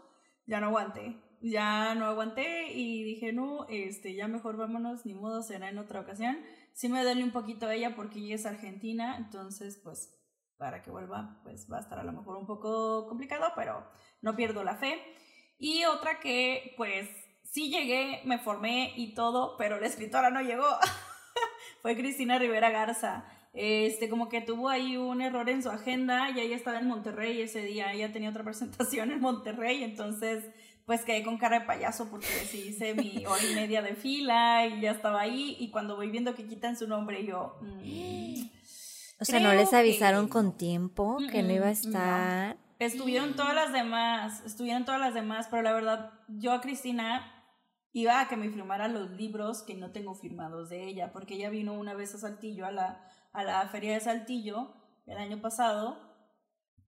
[0.46, 5.42] ya no aguanté ya no aguanté y dije, no, este, ya mejor vámonos, ni modo,
[5.42, 6.38] será en otra ocasión.
[6.72, 10.16] Sí me duele un poquito ella porque ella es argentina, entonces pues
[10.58, 13.86] para que vuelva pues va a estar a lo mejor un poco complicado, pero
[14.20, 15.00] no pierdo la fe.
[15.60, 17.08] Y otra que pues
[17.44, 20.64] sí llegué, me formé y todo, pero la escritora no llegó.
[21.82, 23.26] Fue Cristina Rivera Garza.
[23.52, 27.42] Este, como que tuvo ahí un error en su agenda, y ella estaba en Monterrey
[27.42, 30.44] ese día, ella tenía otra presentación en Monterrey, entonces
[30.86, 34.66] pues quedé con cara de payaso porque sí hice mi hora y media de fila
[34.66, 37.58] y ya estaba ahí y cuando voy viendo que quitan su nombre yo...
[37.60, 38.48] Mm,
[39.20, 42.56] o sea, ¿no les avisaron con tiempo que no iba a estar?
[42.80, 47.30] Estuvieron todas las demás, estuvieron todas las demás, pero la verdad, yo a Cristina
[47.92, 51.50] iba a que me firmara los libros que no tengo firmados de ella, porque ella
[51.50, 54.72] vino una vez a Saltillo, a la, a la feria de Saltillo,
[55.04, 56.00] el año pasado,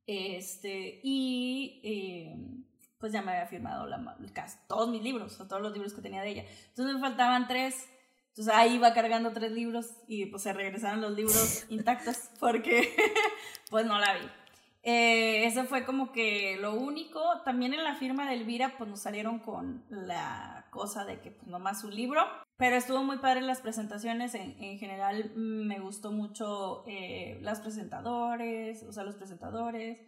[0.06, 2.64] este, y eh,
[2.98, 6.00] pues ya me había firmado la, casi todos mis libros, o todos los libros que
[6.00, 6.44] tenía de ella.
[6.68, 7.86] Entonces me faltaban tres,
[8.28, 12.96] entonces ahí iba cargando tres libros y pues se regresaron los libros intactos porque
[13.70, 14.41] pues no la vi.
[14.82, 17.20] Eh, eso fue como que lo único.
[17.44, 21.46] También en la firma de Elvira, pues nos salieron con la cosa de que pues
[21.46, 22.22] nomás un libro.
[22.56, 24.34] Pero estuvo muy padre las presentaciones.
[24.34, 30.00] En, en general me gustó mucho eh, las presentadores, o sea, los presentadores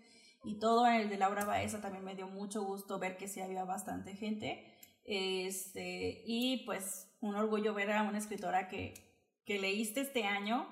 [0.45, 0.87] y todo.
[0.87, 4.15] En el de Laura Baeza también me dio mucho gusto ver que sí había bastante
[4.15, 4.73] gente.
[5.05, 8.95] Este, y pues un orgullo ver a una escritora que,
[9.45, 10.67] que leíste este año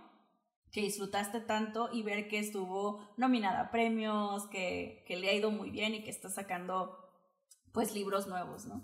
[0.73, 5.51] que disfrutaste tanto y ver que estuvo nominada a premios, que, que le ha ido
[5.51, 6.99] muy bien y que está sacando
[7.73, 8.83] pues libros nuevos, ¿no?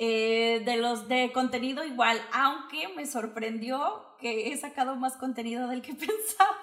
[0.00, 5.82] Eh, de los de contenido igual, aunque me sorprendió que he sacado más contenido del
[5.82, 6.56] que pensaba.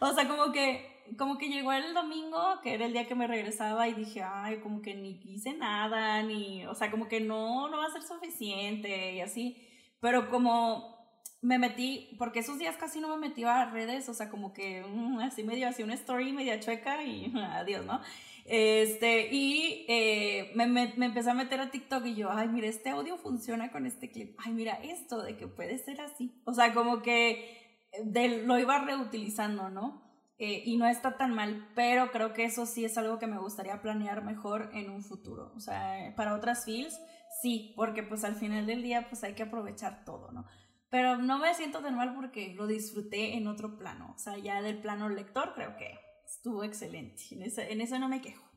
[0.00, 3.26] O sea, como que, como que llegó el domingo, que era el día que me
[3.26, 7.68] regresaba y dije, ay, como que ni hice nada, ni, o sea, como que no,
[7.68, 9.68] no va a ser suficiente y así.
[10.00, 10.97] Pero como
[11.40, 14.82] me metí, porque esos días casi no me metí a redes, o sea, como que
[14.82, 18.00] mm, así medio, así una story media chueca y adiós, ¿no?
[18.44, 22.66] Este, y eh, me, me, me, empecé a meter a TikTok y yo, ay, mira,
[22.66, 24.38] este audio funciona con este clip.
[24.38, 26.40] Ay, mira esto de que puede ser así.
[26.44, 27.58] O sea, como que
[28.04, 30.02] de, lo iba reutilizando, ¿no?
[30.38, 33.38] Eh, y no está tan mal, pero creo que eso sí es algo que me
[33.38, 35.52] gustaría planear mejor en un futuro.
[35.54, 36.98] O sea, para otras fields,
[37.42, 40.46] sí, porque pues al final del día pues hay que aprovechar todo, ¿no?
[40.90, 44.14] Pero no me siento tan mal porque lo disfruté en otro plano.
[44.14, 47.22] O sea, ya del plano lector creo que estuvo excelente.
[47.30, 48.48] En eso, en eso no me quejo.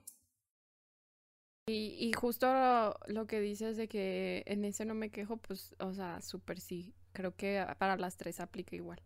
[1.68, 2.48] Y, y justo
[3.08, 6.94] lo, que dices de que en ese no me quejo, pues, o sea, súper sí.
[7.14, 9.02] Creo que para las tres aplica igual.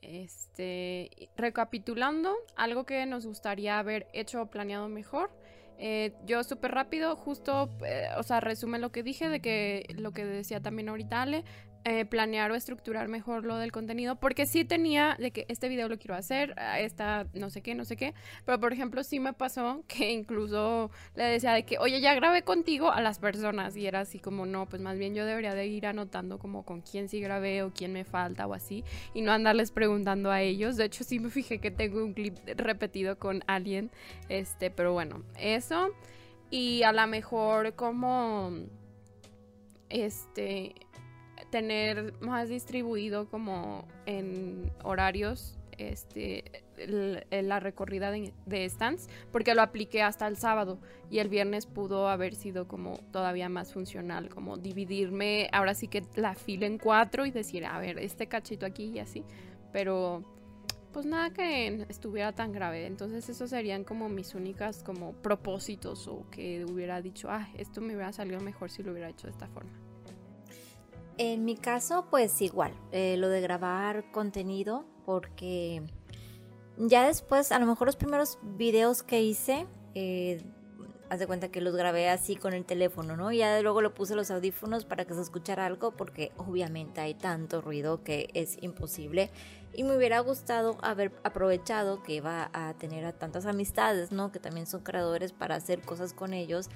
[0.00, 5.30] Este, recapitulando, algo que nos gustaría haber hecho o planeado mejor.
[5.78, 10.12] Eh, yo súper rápido, justo, eh, o sea, resume lo que dije de que lo
[10.12, 11.44] que decía también ahorita Ale,
[11.84, 15.88] eh, planear o estructurar mejor lo del contenido, porque sí tenía de que este video
[15.88, 18.14] lo quiero hacer, esta no sé qué, no sé qué,
[18.44, 22.42] pero por ejemplo sí me pasó que incluso le decía de que, oye, ya grabé
[22.42, 25.66] contigo a las personas y era así como, no, pues más bien yo debería de
[25.66, 29.32] ir anotando como con quién sí grabé o quién me falta o así, y no
[29.32, 33.42] andarles preguntando a ellos, de hecho sí me fijé que tengo un clip repetido con
[33.48, 33.90] alguien,
[34.28, 35.90] este, pero bueno, eso,
[36.48, 38.52] y a lo mejor como,
[39.92, 40.74] este
[41.52, 46.64] tener más distribuido como en horarios este,
[47.30, 50.78] la recorrida de, de, stands, porque lo apliqué hasta el sábado
[51.10, 56.02] y el viernes pudo haber sido como todavía más funcional, como dividirme, ahora sí que
[56.16, 59.22] la fila en cuatro y decir, a ver, este cachito aquí y así,
[59.74, 60.24] pero
[60.90, 66.24] pues nada que estuviera tan grave, entonces esos serían como mis únicas como propósitos o
[66.30, 69.48] que hubiera dicho, ah, esto me hubiera salido mejor si lo hubiera hecho de esta
[69.48, 69.91] forma.
[71.18, 75.82] En mi caso, pues igual, eh, lo de grabar contenido, porque
[76.78, 80.42] ya después, a lo mejor los primeros videos que hice, eh,
[81.10, 83.30] haz de cuenta que los grabé así con el teléfono, ¿no?
[83.32, 87.60] Ya luego le puse los audífonos para que se escuchara algo, porque obviamente hay tanto
[87.60, 89.30] ruido que es imposible.
[89.74, 94.32] Y me hubiera gustado haber aprovechado que iba a tener tantas amistades, ¿no?
[94.32, 96.70] Que también son creadores para hacer cosas con ellos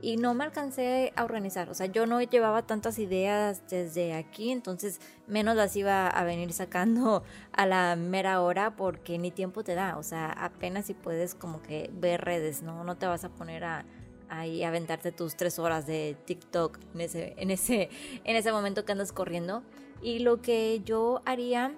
[0.00, 1.68] y no me alcancé a organizar.
[1.70, 6.52] O sea, yo no llevaba tantas ideas desde aquí, entonces menos las iba a venir
[6.52, 9.98] sacando a la mera hora porque ni tiempo te da.
[9.98, 12.84] O sea, apenas si puedes como que ver redes, ¿no?
[12.84, 13.84] No te vas a poner a
[14.28, 17.88] ahí aventarte tus tres horas de TikTok en ese, en ese,
[18.24, 19.62] en ese momento que andas corriendo.
[20.00, 21.74] Y lo que yo haría,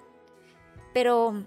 [0.92, 1.44] pero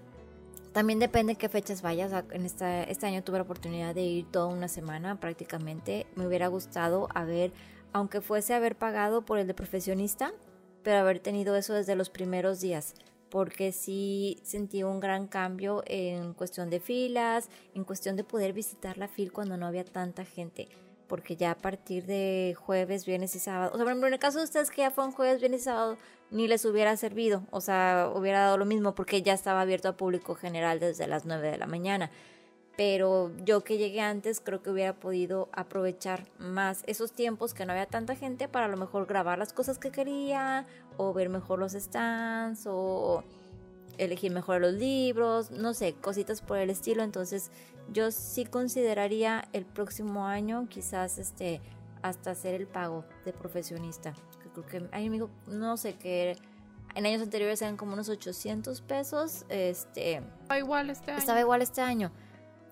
[0.74, 2.12] también depende qué fechas vayas.
[2.32, 6.06] En esta, este año tuve la oportunidad de ir toda una semana prácticamente.
[6.16, 7.52] Me hubiera gustado haber,
[7.92, 10.32] aunque fuese haber pagado por el de profesionista,
[10.82, 12.94] pero haber tenido eso desde los primeros días.
[13.30, 18.96] porque sí sentí un gran cambio en cuestión de filas, en cuestión de poder visitar
[18.96, 20.68] la fil cuando no había tanta gente
[21.08, 24.18] porque ya a partir de jueves, viernes y sábado, o sea, por ejemplo, en el
[24.18, 25.98] caso de ustedes que ya fueron jueves, viernes y sábado,
[26.30, 29.96] ni les hubiera servido, o sea, hubiera dado lo mismo porque ya estaba abierto a
[29.96, 32.10] público general desde las 9 de la mañana.
[32.76, 37.72] Pero yo que llegué antes creo que hubiera podido aprovechar más esos tiempos que no
[37.72, 41.60] había tanta gente para a lo mejor grabar las cosas que quería o ver mejor
[41.60, 43.22] los stands o
[43.96, 47.04] elegir mejor los libros, no sé, cositas por el estilo.
[47.04, 47.52] Entonces
[47.92, 51.60] yo sí consideraría el próximo año quizás este
[52.02, 54.14] hasta hacer el pago de profesionista.
[54.54, 56.36] Creo que hay amigo, no sé que
[56.94, 61.18] en años anteriores eran como unos 800 pesos, este estaba igual este año.
[61.18, 62.12] Estaba igual este año.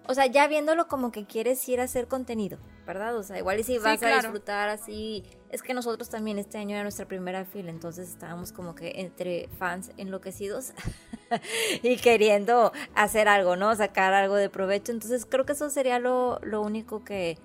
[0.07, 3.17] O sea, ya viéndolo como que quieres ir a hacer contenido, ¿verdad?
[3.17, 6.75] O sea, igual y si vas a disfrutar así, es que nosotros también este año
[6.75, 10.73] era nuestra primera fila, entonces estábamos como que entre fans enloquecidos
[11.83, 13.75] y queriendo hacer algo, ¿no?
[13.77, 14.91] Sacar algo de provecho.
[14.91, 17.39] Entonces creo que eso sería lo, lo único que,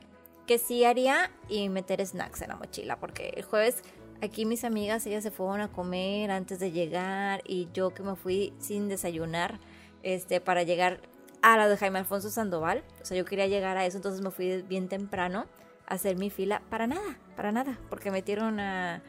[0.47, 3.83] que sí haría y meter snacks en la mochila, porque el jueves
[4.21, 8.15] aquí mis amigas, ellas se fueron a comer antes de llegar y yo que me
[8.15, 9.59] fui sin desayunar,
[10.03, 11.01] este, para llegar
[11.41, 12.83] a la de Jaime Alfonso Sandoval.
[13.01, 15.45] O sea, yo quería llegar a eso, entonces me fui bien temprano
[15.85, 16.61] a hacer mi fila.
[16.69, 19.01] Para nada, para nada, porque metieron a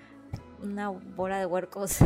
[0.62, 1.98] una bola de huercos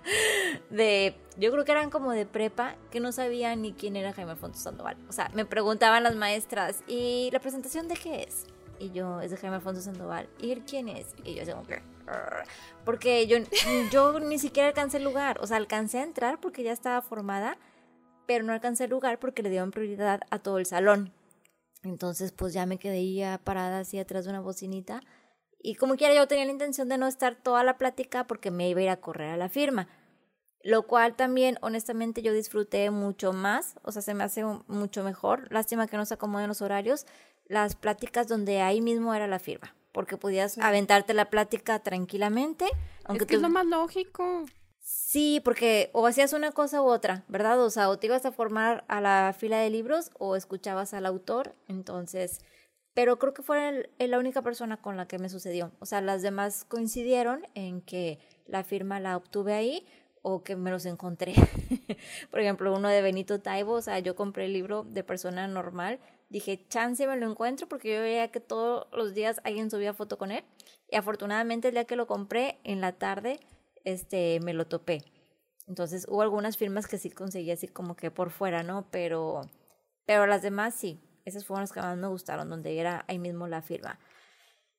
[0.70, 4.32] de, yo creo que eran como de prepa, que no sabían ni quién era Jaime
[4.32, 4.96] Alfonso Sandoval.
[5.08, 8.46] O sea, me preguntaban las maestras, ¿y la presentación de qué es?
[8.78, 10.28] Y yo, es de Jaime Alfonso Sandoval.
[10.40, 11.14] ¿Y quién es?
[11.24, 11.82] Y yo, como que...
[12.84, 13.38] Porque yo,
[13.92, 15.38] yo ni siquiera alcancé el lugar.
[15.40, 17.58] O sea, alcancé a entrar porque ya estaba formada,
[18.26, 21.12] pero no alcancé el lugar porque le dieron prioridad a todo el salón.
[21.82, 25.00] Entonces, pues ya me quedé ya parada así atrás de una bocinita
[25.62, 28.68] y como quiera, yo tenía la intención de no estar toda la plática porque me
[28.68, 29.88] iba a ir a correr a la firma.
[30.62, 33.76] Lo cual también, honestamente, yo disfruté mucho más.
[33.82, 35.52] O sea, se me hace mucho mejor.
[35.52, 37.06] Lástima que no se acomoden los horarios.
[37.46, 39.74] Las pláticas donde ahí mismo era la firma.
[39.92, 42.66] Porque podías aventarte la plática tranquilamente.
[43.04, 44.44] Aunque es que es lo más lógico.
[44.80, 47.60] Sí, porque o hacías una cosa u otra, ¿verdad?
[47.62, 51.06] O sea, o te ibas a formar a la fila de libros o escuchabas al
[51.06, 51.54] autor.
[51.68, 52.40] Entonces,
[52.94, 55.72] pero creo que fue la única persona con la que me sucedió.
[55.78, 59.86] O sea, las demás coincidieron en que la firma la obtuve ahí
[60.22, 61.34] o que me los encontré.
[62.30, 66.00] Por ejemplo, uno de Benito Taibo, o sea, yo compré el libro de persona normal,
[66.30, 70.16] dije, chance me lo encuentro porque yo veía que todos los días alguien subía foto
[70.16, 70.44] con él
[70.88, 73.40] y afortunadamente el día que lo compré en la tarde
[73.84, 75.02] este me lo topé.
[75.66, 78.88] Entonces, hubo algunas firmas que sí conseguí así como que por fuera, ¿no?
[78.90, 79.42] Pero
[80.06, 83.46] pero las demás sí, esas fueron las que más me gustaron, donde era ahí mismo
[83.46, 84.00] la firma.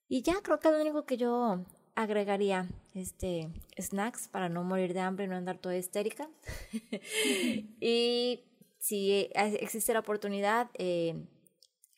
[0.09, 1.63] Y ya creo que lo único que yo
[1.95, 6.27] agregaría este snacks para no morir de hambre y no andar toda histérica.
[7.79, 8.43] y
[8.77, 11.15] si existe la oportunidad eh,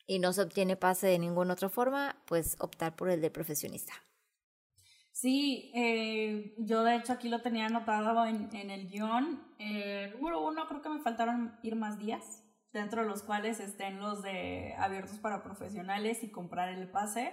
[0.08, 3.94] y no se obtiene pase de ninguna otra forma, pues optar por el de profesionista.
[5.12, 9.42] Sí, eh, yo de hecho aquí lo tenía anotado en, en el guion.
[9.60, 14.00] Eh, número uno, creo que me faltaron ir más días dentro de los cuales estén
[14.00, 17.32] los de abiertos para profesionales y comprar el pase,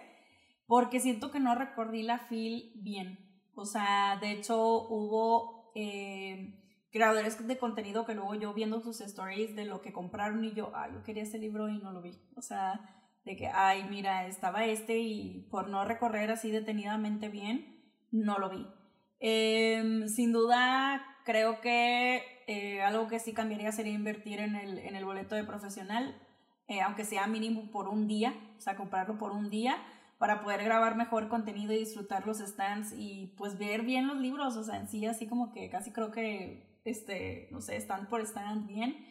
[0.66, 3.18] porque siento que no recorrí la fil bien.
[3.54, 9.55] O sea, de hecho hubo eh, creadores de contenido que luego yo viendo sus stories
[9.55, 12.18] de lo que compraron y yo, ay, yo quería ese libro y no lo vi.
[12.37, 12.81] O sea,
[13.24, 18.50] de que, ay, mira, estaba este y por no recorrer así detenidamente bien, no lo
[18.50, 18.66] vi.
[19.20, 24.96] Em, sin duda, creo que eh, algo que sí cambiaría sería invertir en el, en
[24.96, 26.16] el boleto de profesional,
[26.66, 29.76] eh, aunque sea mínimo por un día, o sea, comprarlo por un día
[30.18, 34.57] para poder grabar mejor contenido y disfrutar los stands y pues ver bien los libros,
[34.57, 38.20] o sea, en sí así como que casi creo que, este, no sé, stand por
[38.22, 39.06] stand bien.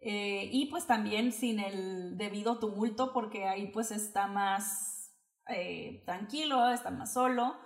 [0.00, 5.14] Eh, y pues también sin el debido tumulto porque ahí pues está más
[6.04, 7.56] tranquilo, está más solo.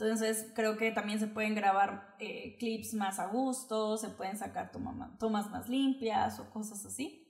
[0.00, 4.72] Entonces creo que también se pueden grabar eh, clips más a gusto, se pueden sacar
[4.72, 7.26] tomas más limpias o cosas así.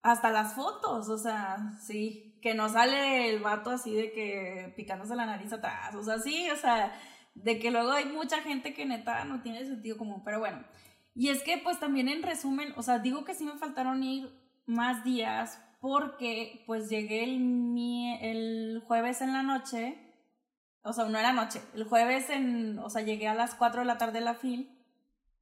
[0.00, 5.16] Hasta las fotos, o sea, sí, que no sale el vato así de que picándose
[5.16, 6.96] la nariz atrás, o sea, sí, o sea,
[7.42, 10.64] de que luego hay mucha gente que neta no tiene sentido común, pero bueno.
[11.14, 14.30] Y es que pues también en resumen, o sea, digo que sí me faltaron ir
[14.66, 20.04] más días porque pues llegué el, el jueves en la noche
[20.88, 21.60] o sea, no era noche.
[21.74, 24.74] El jueves, en, o sea, llegué a las 4 de la tarde a la FIL.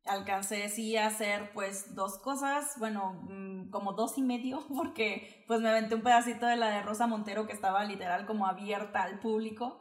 [0.05, 5.61] Alcancé sí a hacer pues dos cosas, bueno, mm, como dos y medio, porque pues
[5.61, 9.19] me aventé un pedacito de la de Rosa Montero que estaba literal como abierta al
[9.21, 9.81] público,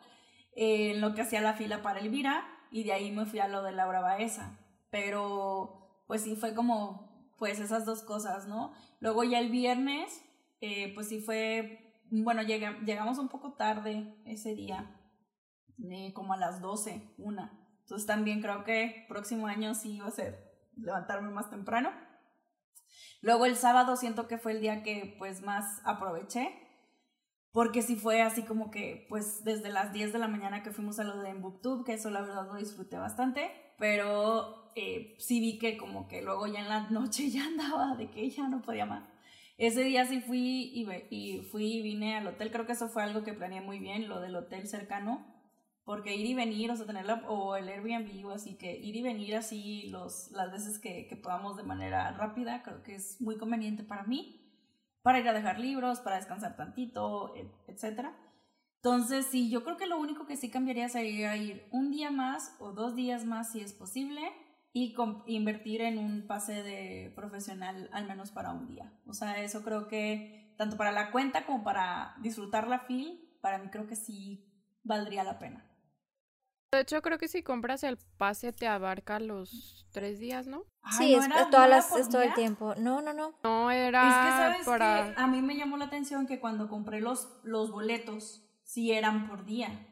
[0.56, 3.64] en lo que hacía la fila para Elvira, y de ahí me fui a lo
[3.64, 4.60] de Laura Baeza.
[4.89, 8.74] pero pues sí fue como, pues esas dos cosas, ¿no?
[8.99, 10.24] Luego ya el viernes,
[10.62, 14.99] eh, pues sí fue, bueno, llegamos un poco tarde ese día,
[15.89, 17.60] eh, como a las 12, una.
[17.82, 21.91] Entonces también creo que próximo año sí iba a ser levantarme más temprano.
[23.22, 26.64] Luego el sábado siento que fue el día que pues más aproveché,
[27.56, 30.99] porque sí fue así como que pues desde las 10 de la mañana que fuimos
[30.99, 35.58] a lo de Booktube, que eso la verdad lo disfruté bastante, pero eh, sí vi
[35.58, 38.86] que como que luego ya en la noche ya andaba de que ya no podía
[38.86, 39.08] más.
[39.58, 43.03] Ese día sí fui y, y fui y vine al hotel, creo que eso fue
[43.03, 45.26] algo que planeé muy bien, lo del hotel cercano,
[45.86, 49.01] porque ir y venir, o sea, tener o el Airbnb o así, que ir y
[49.01, 53.38] venir así los, las veces que, que podamos de manera rápida, creo que es muy
[53.38, 54.45] conveniente para mí,
[55.06, 57.36] para ir a dejar libros, para descansar tantito,
[57.68, 58.08] etc.
[58.78, 62.56] Entonces, sí, yo creo que lo único que sí cambiaría sería ir un día más
[62.60, 64.20] o dos días más si es posible
[64.74, 64.95] y
[65.28, 68.99] invertir en un pase de profesional al menos para un día.
[69.06, 73.60] O sea, eso creo que tanto para la cuenta como para disfrutar la fil, para
[73.60, 74.51] mí creo que sí
[74.82, 75.70] valdría la pena.
[76.72, 80.66] De hecho, creo que si compras el pase te abarca los tres días, ¿no?
[80.97, 82.76] sí, es, todas las, todo el tiempo.
[82.76, 83.34] No, no, no.
[83.43, 85.13] No era es que, ¿sabes para...
[85.16, 89.45] a mí me llamó la atención que cuando compré los, los boletos, sí eran por
[89.45, 89.88] día.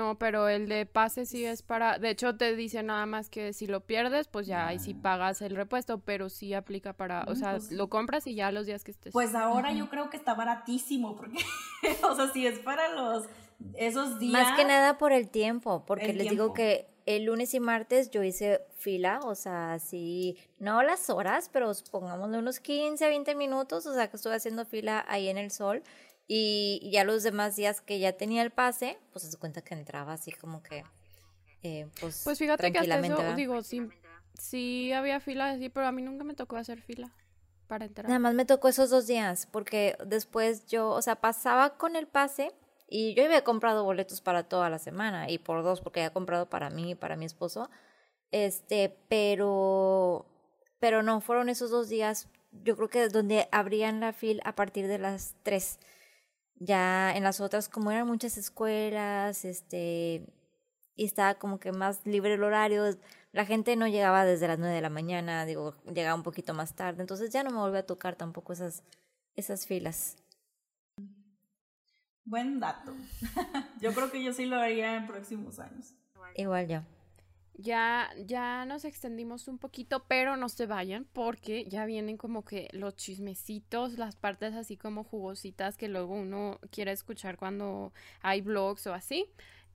[0.00, 1.98] No, pero el de pase sí es para...
[1.98, 5.42] De hecho, te dice nada más que si lo pierdes, pues ya ahí sí pagas
[5.42, 7.24] el repuesto, pero sí aplica para...
[7.24, 9.12] O sea, pues lo compras y ya los días que estés...
[9.12, 11.44] Pues ahora yo creo que está baratísimo, porque...
[12.02, 13.28] o sea, si es para los
[13.74, 14.32] esos días.
[14.32, 18.22] Más que nada por el tiempo, porque les digo que el lunes y martes yo
[18.22, 23.94] hice fila, o sea, sí, no las horas, pero pongámosle unos 15, 20 minutos, o
[23.94, 25.82] sea, que estuve haciendo fila ahí en el sol.
[26.32, 30.12] Y ya los demás días que ya tenía el pase, pues se cuenta que entraba
[30.12, 30.84] así como que,
[31.64, 33.88] eh, pues, pues fíjate que hasta eso, digo, sí,
[34.38, 37.12] sí había fila así, pero a mí nunca me tocó hacer fila
[37.66, 38.06] para entrar.
[38.06, 42.06] Nada más me tocó esos dos días, porque después yo, o sea, pasaba con el
[42.06, 42.52] pase
[42.90, 46.50] y yo había comprado boletos para toda la semana y por dos porque había comprado
[46.50, 47.70] para mí y para mi esposo.
[48.32, 50.26] Este, pero
[50.80, 52.28] pero no, fueron esos dos días,
[52.64, 55.78] yo creo que donde abrían la fila a partir de las tres.
[56.56, 60.26] Ya en las otras, como eran muchas escuelas, este,
[60.96, 62.84] y estaba como que más libre el horario,
[63.32, 66.74] la gente no llegaba desde las nueve de la mañana, digo, llegaba un poquito más
[66.74, 68.82] tarde, entonces ya no me volvió a tocar tampoco esas,
[69.36, 70.16] esas filas.
[72.30, 72.94] Buen dato.
[73.80, 75.94] yo creo que yo sí lo haría en próximos años.
[76.36, 76.82] Igual yo.
[77.54, 82.68] Ya, ya nos extendimos un poquito, pero no se vayan porque ya vienen como que
[82.70, 88.86] los chismecitos, las partes así como jugositas que luego uno quiere escuchar cuando hay vlogs
[88.86, 89.26] o así.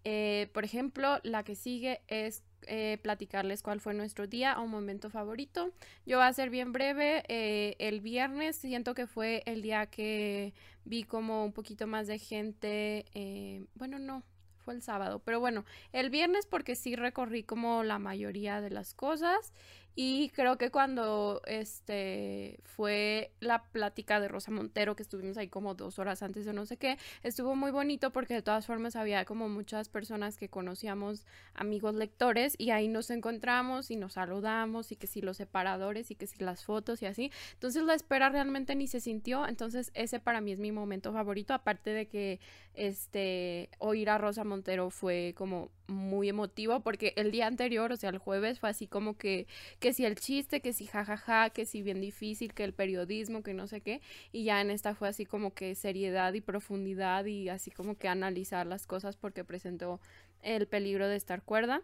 [0.06, 5.10] Eh, por ejemplo, la que sigue es eh, platicarles cuál fue nuestro día o momento
[5.10, 5.72] favorito.
[6.06, 7.24] Yo voy a ser bien breve.
[7.28, 10.53] Eh, el viernes siento que fue el día que
[10.84, 13.06] vi como un poquito más de gente.
[13.14, 14.24] Eh, bueno, no,
[14.66, 18.93] fue el sábado, pero bueno, el viernes porque sí recorrí como la mayoría de las
[18.93, 19.53] cosas
[19.96, 25.74] y creo que cuando este fue la plática de Rosa Montero, que estuvimos ahí como
[25.74, 29.24] dos horas antes de no sé qué, estuvo muy bonito porque de todas formas había
[29.26, 34.96] como muchas personas que conocíamos, amigos lectores, y ahí nos encontramos y nos saludamos, y
[34.98, 37.32] que si los separadores, y que si las fotos y así.
[37.54, 39.48] Entonces la espera realmente ni se sintió.
[39.48, 42.39] Entonces, ese para mí es mi momento favorito, aparte de que
[42.74, 48.10] este oír a Rosa Montero fue como muy emotivo porque el día anterior, o sea,
[48.10, 49.48] el jueves fue así como que
[49.86, 53.54] que si el chiste, que si jajaja, que si bien difícil, que el periodismo, que
[53.54, 57.50] no sé qué, y ya en esta fue así como que seriedad y profundidad y
[57.50, 60.00] así como que analizar las cosas porque presentó
[60.42, 61.84] el peligro de estar cuerda.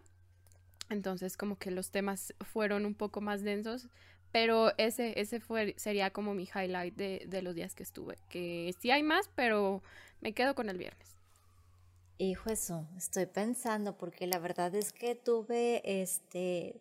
[0.90, 3.88] Entonces como que los temas fueron un poco más densos,
[4.32, 8.74] pero ese, ese fue, sería como mi highlight de, de los días que estuve, que
[8.80, 9.80] sí hay más, pero
[10.20, 11.14] me quedo con el viernes.
[12.18, 16.80] Hijo eso, estoy pensando porque la verdad es que tuve este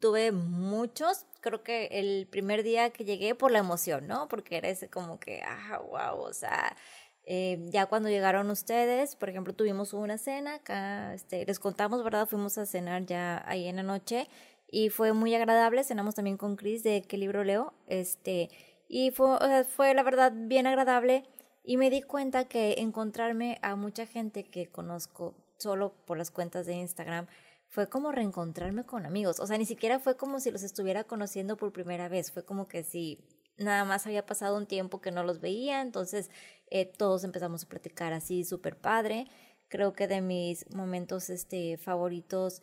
[0.00, 4.28] tuve muchos, creo que el primer día que llegué por la emoción, ¿no?
[4.28, 6.76] Porque era ese como que, ah, wow, o sea,
[7.24, 12.26] eh, ya cuando llegaron ustedes, por ejemplo, tuvimos una cena acá, este, les contamos, ¿verdad?
[12.26, 14.28] Fuimos a cenar ya ahí en la noche
[14.70, 18.50] y fue muy agradable, cenamos también con Chris de qué libro leo, este,
[18.88, 21.24] y fue, o sea, fue la verdad bien agradable
[21.64, 26.64] y me di cuenta que encontrarme a mucha gente que conozco solo por las cuentas
[26.64, 27.26] de Instagram,
[27.68, 29.40] fue como reencontrarme con amigos.
[29.40, 32.32] O sea, ni siquiera fue como si los estuviera conociendo por primera vez.
[32.32, 33.18] Fue como que si
[33.58, 35.80] nada más había pasado un tiempo que no los veía.
[35.82, 36.30] Entonces
[36.70, 39.26] eh, todos empezamos a platicar así, súper padre.
[39.68, 42.62] Creo que de mis momentos este, favoritos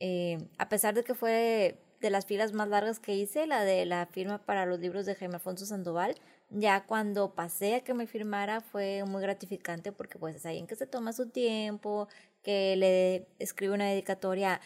[0.00, 3.86] Eh, a pesar de que fue de las filas más largas que hice, la de
[3.86, 6.14] la firma para los libros de Jaime Alfonso Sandoval,
[6.50, 10.76] ya cuando pasé a que me firmara fue muy gratificante porque pues es alguien que
[10.76, 12.08] se toma su tiempo,
[12.46, 14.60] que le escribe una dedicatoria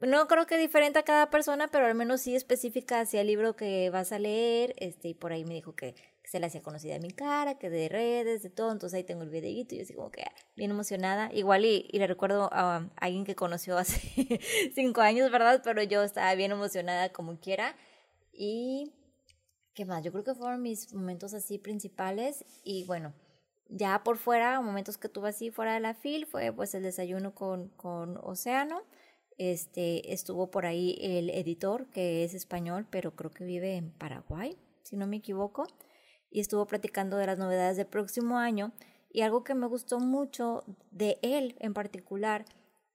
[0.00, 3.56] no creo que diferente a cada persona, pero al menos sí específica hacia el libro
[3.56, 6.98] que vas a leer, este, y por ahí me dijo que, se le hacía conocida
[6.98, 9.94] mi cara, que de redes, de todo, entonces ahí tengo el videíto y yo así
[9.94, 10.24] como que
[10.56, 14.00] bien emocionada, igual y, y le recuerdo a, alguien que conoció hace
[14.74, 15.62] cinco años, ¿verdad?
[15.62, 17.76] Pero yo estaba bien emocionada como quiera,
[18.32, 18.92] y
[19.72, 20.02] ¿qué más?
[20.02, 23.14] Yo creo que fueron mis momentos así principales, y bueno,
[23.68, 27.34] ya por fuera, momentos que tuve así fuera de la fil, fue pues el desayuno
[27.34, 28.82] con, con Océano,
[29.38, 34.56] este, estuvo por ahí el editor, que es español, pero creo que vive en Paraguay,
[34.82, 35.66] si no me equivoco,
[36.30, 38.72] y estuvo platicando de las novedades del próximo año.
[39.10, 42.44] Y algo que me gustó mucho de él en particular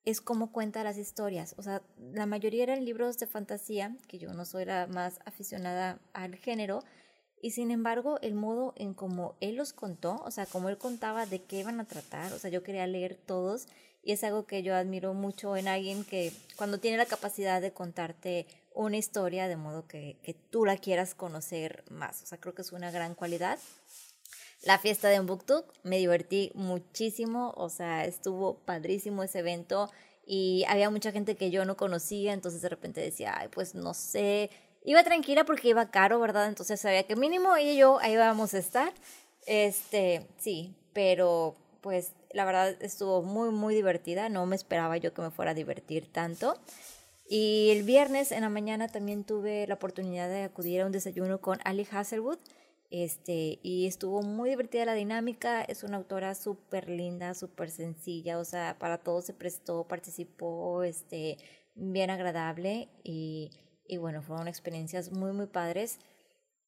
[0.04, 1.56] es cómo cuenta las historias.
[1.58, 6.00] O sea, la mayoría eran libros de fantasía, que yo no soy la más aficionada
[6.14, 6.80] al género,
[7.42, 11.26] y sin embargo, el modo en cómo él los contó, o sea, cómo él contaba
[11.26, 13.68] de qué iban a tratar, o sea, yo quería leer todos
[14.04, 17.72] y es algo que yo admiro mucho en alguien que cuando tiene la capacidad de
[17.72, 22.24] contarte una historia de modo que, que tú la quieras conocer más.
[22.24, 23.60] O sea, creo que es una gran cualidad.
[24.64, 29.90] La fiesta de Mbuktuk, me divertí muchísimo, o sea, estuvo padrísimo ese evento
[30.26, 33.96] y había mucha gente que yo no conocía, entonces de repente decía, ay, pues no
[33.96, 34.52] sé,
[34.84, 36.48] iba tranquila porque iba caro, ¿verdad?
[36.48, 38.94] Entonces sabía que mínimo ella y yo ahí íbamos a estar.
[39.46, 44.30] Este, sí, pero pues la verdad estuvo muy, muy divertida.
[44.30, 46.60] No me esperaba yo que me fuera a divertir tanto.
[47.28, 51.40] Y el viernes en la mañana también tuve la oportunidad de acudir a un desayuno
[51.40, 52.40] con Ali Hasselwood.
[52.90, 55.64] Este, y estuvo muy divertida la dinámica.
[55.64, 58.38] Es una autora súper linda, súper sencilla.
[58.38, 61.38] O sea, para todo se prestó, participó, este,
[61.76, 62.90] bien agradable.
[63.04, 63.52] Y,
[63.92, 66.00] y bueno, fueron experiencias muy, muy padres.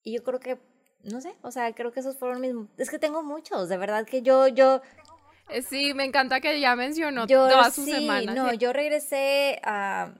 [0.03, 0.59] Y yo creo que
[1.03, 2.53] no sé, o sea, creo que esos fueron mis...
[2.77, 4.81] Es que tengo muchos, de verdad que yo, yo,
[5.49, 10.13] eh, sí, me encanta que ya mencionó yo, todas sus sí, No, yo regresé a,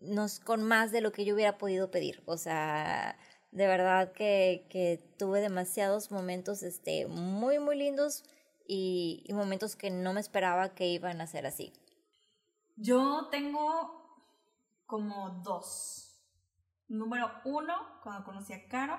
[0.00, 2.22] nos, con más de lo que yo hubiera podido pedir.
[2.26, 3.16] O sea,
[3.52, 8.24] de verdad que, que tuve demasiados momentos este, muy, muy lindos
[8.66, 11.72] y, y momentos que no me esperaba que iban a ser así.
[12.76, 14.02] Yo tengo
[14.86, 16.11] como dos.
[16.88, 18.98] Número uno, cuando conocí a Caro,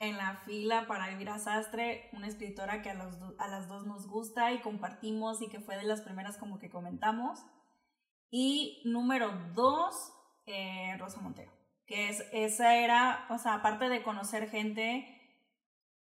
[0.00, 3.86] en la fila para vivir a Sastre, una escritora que a, los, a las dos
[3.86, 7.40] nos gusta y compartimos y que fue de las primeras como que comentamos.
[8.30, 10.12] Y número dos,
[10.46, 11.52] eh, Rosa Montero,
[11.86, 15.16] que es, esa era, o sea, aparte de conocer gente,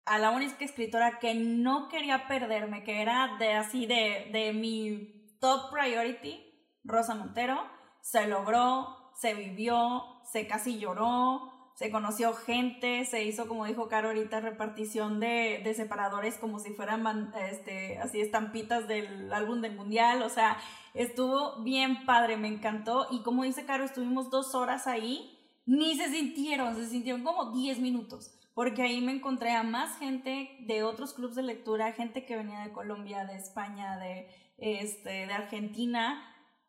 [0.05, 5.37] a la única escritora que no quería perderme, que era de así de, de mi
[5.39, 6.41] top priority,
[6.83, 7.63] Rosa Montero,
[8.01, 14.09] se logró, se vivió, se casi lloró, se conoció gente, se hizo, como dijo Caro
[14.09, 20.23] ahorita, repartición de, de separadores como si fueran este, así estampitas del álbum del mundial,
[20.23, 20.59] o sea,
[20.95, 23.07] estuvo bien padre, me encantó.
[23.11, 27.79] Y como dice Caro, estuvimos dos horas ahí, ni se sintieron, se sintieron como 10
[27.79, 32.37] minutos, porque ahí me encontré a más gente de otros clubes de lectura, gente que
[32.37, 36.23] venía de Colombia, de España, de, este, de Argentina,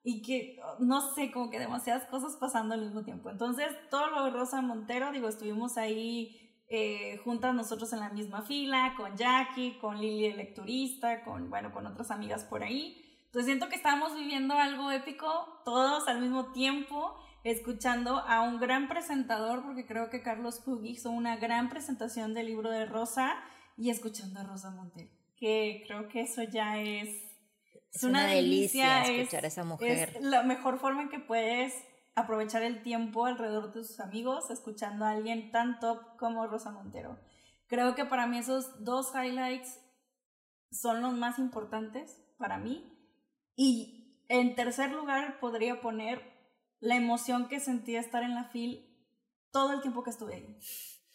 [0.03, 3.29] y que, no sé, como que demasiadas cosas pasando al mismo tiempo.
[3.29, 8.41] Entonces, todo lo de Rosa Montero, digo, estuvimos ahí eh, juntas nosotros en la misma
[8.41, 12.97] fila, con Jackie, con Lili el lecturista, con, bueno, con otras amigas por ahí.
[13.25, 18.87] Entonces siento que estamos viviendo algo épico, todos al mismo tiempo, escuchando a un gran
[18.87, 23.35] presentador, porque creo que Carlos Pugh hizo una gran presentación del libro de Rosa,
[23.77, 27.09] y escuchando a Rosa Montero, que creo que eso ya es
[27.93, 30.13] es, una, delicia, escuchar a esa mujer.
[30.15, 31.73] Es la mejor forma en que puedes
[32.15, 37.19] aprovechar el tiempo alrededor de tus amigos escuchando a alguien tan top como Rosa Montero.
[37.67, 39.79] Creo que para mí esos dos highlights
[40.71, 42.89] son los más importantes para mí.
[43.55, 46.21] Y en tercer lugar podría poner
[46.79, 48.89] la emoción que sentí estar en la fil
[49.51, 50.57] todo el tiempo que estuve ahí.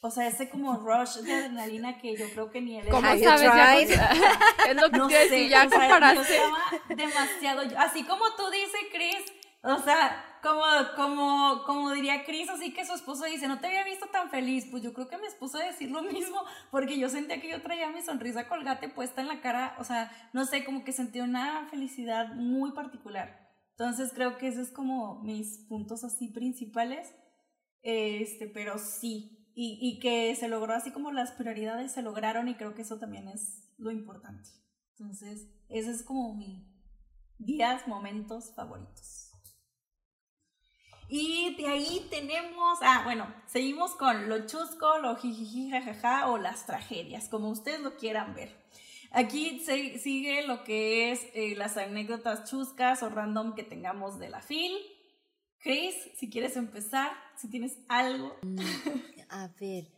[0.00, 3.20] O sea, ese como rush de adrenalina que yo creo que ni él ¿Cómo sabes?
[3.20, 3.74] Ya,
[4.68, 6.14] es lo que no sé, decir, ya comparaste.
[6.14, 9.32] Yo estaba demasiado, así como tú dices, Chris,
[9.62, 10.62] o sea, como,
[10.94, 14.68] como, como diría Chris, así que su esposo dice, no te había visto tan feliz,
[14.70, 17.90] pues yo creo que mi esposo decir lo mismo, porque yo sentía que yo traía
[17.90, 21.66] mi sonrisa colgate puesta en la cara, o sea, no sé, como que sentí una
[21.70, 23.48] felicidad muy particular.
[23.70, 27.12] Entonces creo que esos es como mis puntos así principales,
[27.82, 32.54] este, pero sí, y, y, que se logró así como las prioridades se lograron y
[32.54, 34.48] creo que eso también es lo importante.
[34.96, 36.64] Entonces, ese es como mi
[37.38, 39.32] días, momentos favoritos.
[41.08, 46.64] Y de ahí tenemos, ah, bueno, seguimos con lo chusco, lo jijiji, jajaja o las
[46.64, 48.54] tragedias, como ustedes lo quieran ver.
[49.10, 54.28] Aquí se, sigue lo que es eh, las anécdotas chuscas o random que tengamos de
[54.28, 54.70] la FIL.
[55.58, 58.36] Chris, si quieres empezar, si tienes algo.
[59.30, 59.88] A ver,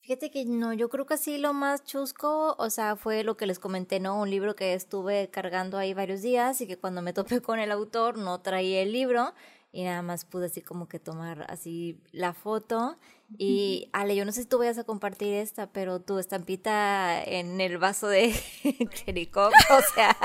[0.00, 3.46] fíjate que no, yo creo que sí lo más chusco, o sea, fue lo que
[3.46, 4.20] les comenté, ¿no?
[4.20, 7.70] Un libro que estuve cargando ahí varios días y que cuando me topé con el
[7.70, 9.34] autor no traía el libro
[9.72, 12.98] y nada más pude así como que tomar así la foto
[13.38, 17.60] y Ale, yo no sé si tú vayas a compartir esta, pero tu estampita en
[17.60, 18.32] el vaso de
[19.04, 20.16] Jericó, o sea,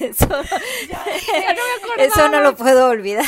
[0.00, 0.42] eso, no,
[1.96, 3.24] eso no lo puedo olvidar.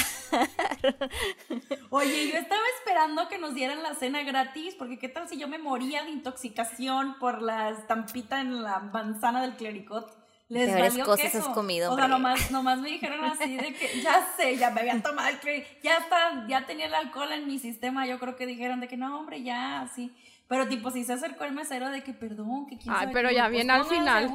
[1.91, 5.49] Oye, yo estaba esperando que nos dieran la cena gratis, porque qué tal si yo
[5.49, 10.17] me moría de intoxicación por la estampita en la manzana del clericot
[10.49, 11.92] les valió cosas has comido.
[11.92, 15.28] O sea, nomás, nomás me dijeron así de que ya sé, ya me habían tomado
[15.28, 18.07] el crédito, ya está, ya tenía el alcohol en mi sistema.
[18.07, 20.14] Yo creo que dijeron de que no, hombre, ya, así.
[20.49, 23.49] Pero tipo, si se acercó el mesero de que perdón, que quién Ay, pero ya
[23.49, 24.30] viene al final.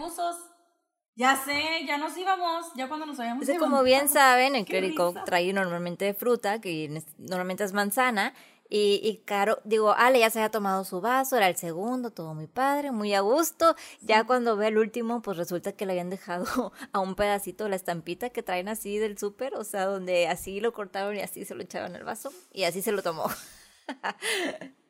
[1.15, 3.59] Ya sé, ya nos íbamos, ya cuando nos habíamos ido.
[3.59, 8.33] Como bien saben, el clérigo trae normalmente fruta, que normalmente es manzana,
[8.75, 12.33] y, y Caro, digo, Ale ya se había tomado su vaso, era el segundo, todo
[12.33, 13.75] muy padre, muy a gusto.
[14.01, 17.75] Ya cuando ve el último, pues resulta que le habían dejado a un pedacito la
[17.75, 21.53] estampita que traen así del súper, o sea, donde así lo cortaron y así se
[21.53, 23.25] lo echaron al vaso y así se lo tomó.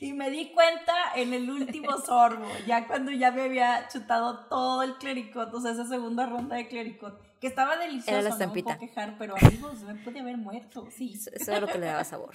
[0.00, 4.82] Y me di cuenta en el último sorbo, ya cuando ya me había chutado todo
[4.82, 8.54] el clericot, o sea, esa segunda ronda de clericot, que estaba delicioso, Era la no
[8.54, 11.12] me puedo quejar, pero amigos, me puede haber muerto, sí.
[11.12, 12.34] Eso es lo que le daba sabor.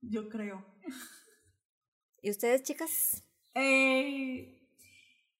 [0.00, 0.64] Yo creo.
[2.22, 3.24] ¿Y ustedes, chicas?
[3.54, 4.58] Eh,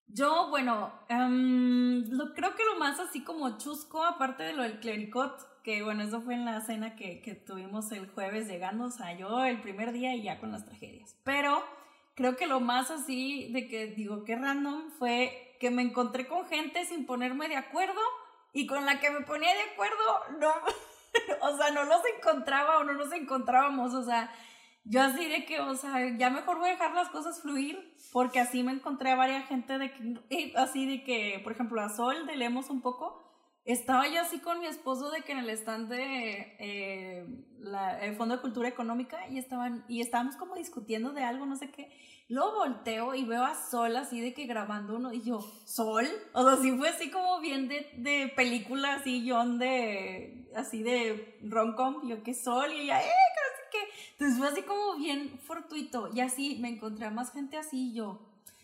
[0.07, 4.81] yo, bueno, em, lo, creo que lo más así como chusco, aparte de lo del
[4.81, 8.91] clericot, que bueno, eso fue en la cena que, que tuvimos el jueves llegando, o
[8.91, 11.17] sea, yo el primer día y ya con las tragedias.
[11.25, 11.63] Pero
[12.15, 16.47] creo que lo más así de que digo que random fue que me encontré con
[16.47, 18.01] gente sin ponerme de acuerdo
[18.53, 20.53] y con la que me ponía de acuerdo, no,
[21.43, 24.31] o sea, no los encontraba o no nos encontrábamos, o sea,
[24.85, 28.41] yo así de que, o sea, ya mejor voy a dejar las cosas fluir, porque
[28.41, 32.27] así me encontré a varias gente de que, así de que, por ejemplo, a Sol,
[32.27, 33.28] de Leemos un poco,
[33.73, 37.27] estaba yo así con mi esposo de que en el stand de eh,
[37.61, 41.57] la, el Fondo de Cultura Económica y estaban y estábamos como discutiendo de algo, no
[41.57, 41.91] sé qué.
[42.31, 46.07] Luego volteo y veo a Sol así de que grabando uno y yo, ¿Sol?
[46.33, 51.39] O sea, sí fue así como bien de, de película, así John de, así de
[51.43, 53.09] rom-com, yo que Sol y ella, ¡eh!
[53.71, 53.79] que
[54.13, 57.95] Entonces fue así como bien fortuito y así me encontré a más gente así y
[57.95, 58.21] yo,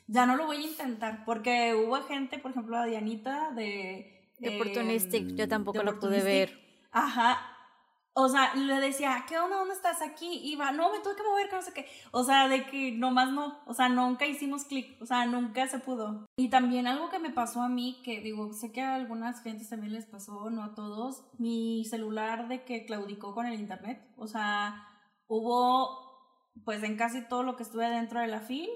[0.07, 4.14] ya no lo voy a intentar porque hubo gente, por ejemplo, a Dianita de...
[4.45, 6.61] De Opportunistic, yo tampoco lo pude ver.
[6.93, 7.55] Ajá,
[8.17, 9.57] o sea, le decía, ¿qué onda?
[9.57, 10.01] ¿Dónde estás?
[10.01, 10.41] Aquí.
[10.45, 11.87] Iba, no, me tuve que mover, que no sé qué.
[12.13, 13.59] O sea, de que nomás no.
[13.67, 14.97] O sea, nunca hicimos clic.
[15.03, 16.25] O sea, nunca se pudo.
[16.37, 19.69] Y también algo que me pasó a mí, que digo, sé que a algunas gentes
[19.69, 21.25] también les pasó, no a todos.
[21.39, 24.01] Mi celular de que claudicó con el internet.
[24.17, 24.87] O sea,
[25.27, 28.71] hubo, pues en casi todo lo que estuve dentro de la FIL,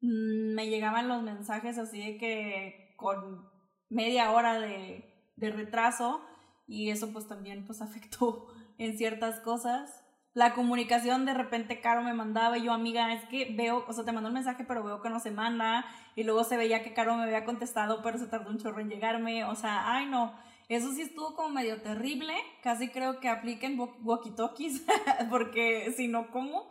[0.00, 3.53] mm, me llegaban los mensajes así de que con
[3.94, 6.20] media hora de, de retraso.
[6.66, 8.46] Y eso pues también pues afectó
[8.78, 10.04] en ciertas cosas.
[10.34, 14.04] La comunicación, de repente Caro me mandaba y yo, amiga, es que veo, o sea,
[14.04, 15.84] te mando un mensaje, pero veo que no se manda.
[16.16, 18.90] Y luego se veía que Caro me había contestado, pero se tardó un chorro en
[18.90, 19.44] llegarme.
[19.44, 20.34] O sea, ay, no.
[20.68, 22.34] Eso sí estuvo como medio terrible.
[22.64, 24.82] Casi creo que apliquen walkie-talkies,
[25.30, 26.68] porque si no, ¿cómo?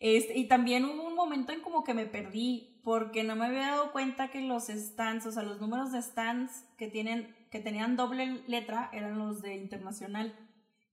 [0.00, 3.68] Este, y también hubo un momento en como que me perdí, porque no me había
[3.68, 7.96] dado cuenta que los stands, o sea, los números de stands que, tienen, que tenían
[7.96, 10.34] doble letra eran los de internacional.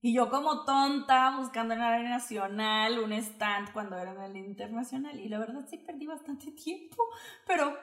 [0.00, 4.44] Y yo como tonta buscando en la área nacional un stand cuando era en el
[4.44, 5.18] internacional.
[5.18, 7.02] Y la verdad sí perdí bastante tiempo,
[7.46, 7.74] pero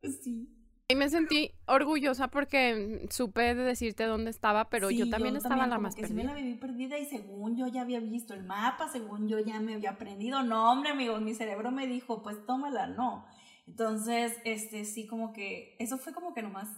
[0.00, 0.61] pues, sí.
[0.92, 5.94] Y me sentí orgullosa porque supe decirte dónde estaba, pero yo también estaba la más
[5.94, 6.20] que perdida.
[6.20, 9.38] Sí me la viví perdida y según yo ya había visto el mapa, según yo
[9.38, 10.42] ya me había aprendido.
[10.42, 13.24] No, hombre, amigos, mi cerebro me dijo, pues tómala, no.
[13.66, 16.68] Entonces, este, sí, como que, eso fue como que nomás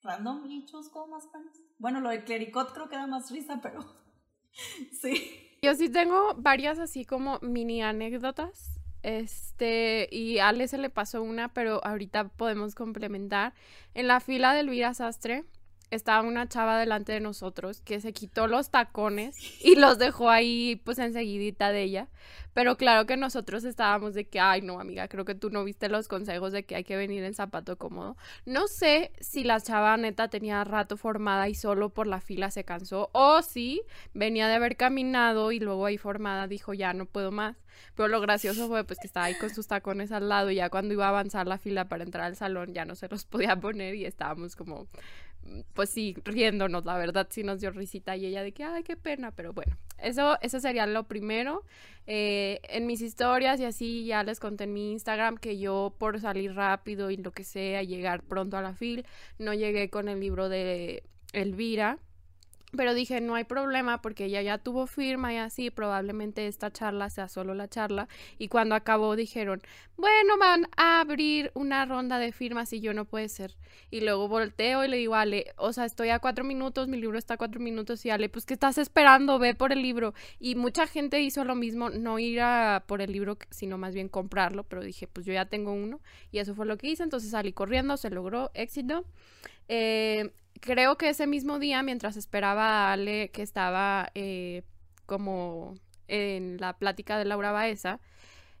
[0.00, 1.60] random y chusco más fans.
[1.78, 3.80] Bueno, lo de clericot creo que da más risa, pero
[5.02, 5.58] sí.
[5.60, 8.73] Yo sí tengo varias así como mini anécdotas.
[9.04, 13.52] Este, y a Ale se le pasó una, pero ahorita podemos complementar.
[13.92, 15.44] En la fila de Elvira Sastre,
[15.90, 20.80] estaba una chava delante de nosotros que se quitó los tacones y los dejó ahí
[20.84, 22.08] pues enseguidita de ella.
[22.54, 25.88] Pero claro que nosotros estábamos de que, ay no amiga, creo que tú no viste
[25.88, 28.16] los consejos de que hay que venir en zapato cómodo.
[28.46, 32.64] No sé si la chava neta tenía rato formada y solo por la fila se
[32.64, 33.82] cansó o si
[34.14, 37.56] venía de haber caminado y luego ahí formada dijo ya no puedo más.
[37.96, 40.70] Pero lo gracioso fue pues que estaba ahí con sus tacones al lado y ya
[40.70, 43.56] cuando iba a avanzar la fila para entrar al salón ya no se los podía
[43.56, 44.86] poner y estábamos como
[45.74, 48.96] pues sí, riéndonos, la verdad sí nos dio risita y ella de que, ay, qué
[48.96, 51.64] pena, pero bueno, eso, eso sería lo primero.
[52.06, 56.20] Eh, en mis historias y así ya les conté en mi Instagram que yo por
[56.20, 59.06] salir rápido y lo que sea, llegar pronto a la fil,
[59.38, 61.98] no llegué con el libro de Elvira,
[62.76, 67.10] pero dije, no hay problema porque ella ya tuvo firma y así, probablemente esta charla
[67.10, 68.08] sea solo la charla.
[68.38, 69.62] Y cuando acabó dijeron,
[69.96, 73.56] bueno, van a abrir una ronda de firmas y yo no puede ser.
[73.90, 77.18] Y luego volteo y le digo, Ale, o sea, estoy a cuatro minutos, mi libro
[77.18, 79.38] está a cuatro minutos y Ale, pues ¿qué estás esperando?
[79.38, 80.14] Ve por el libro.
[80.40, 84.08] Y mucha gente hizo lo mismo, no ir a por el libro, sino más bien
[84.08, 86.00] comprarlo, pero dije, pues yo ya tengo uno.
[86.32, 89.04] Y eso fue lo que hice, entonces salí corriendo, se logró éxito.
[89.68, 94.62] Eh, creo que ese mismo día, mientras esperaba a Ale, que estaba eh,
[95.06, 95.74] como
[96.08, 98.00] en la plática de Laura Baeza,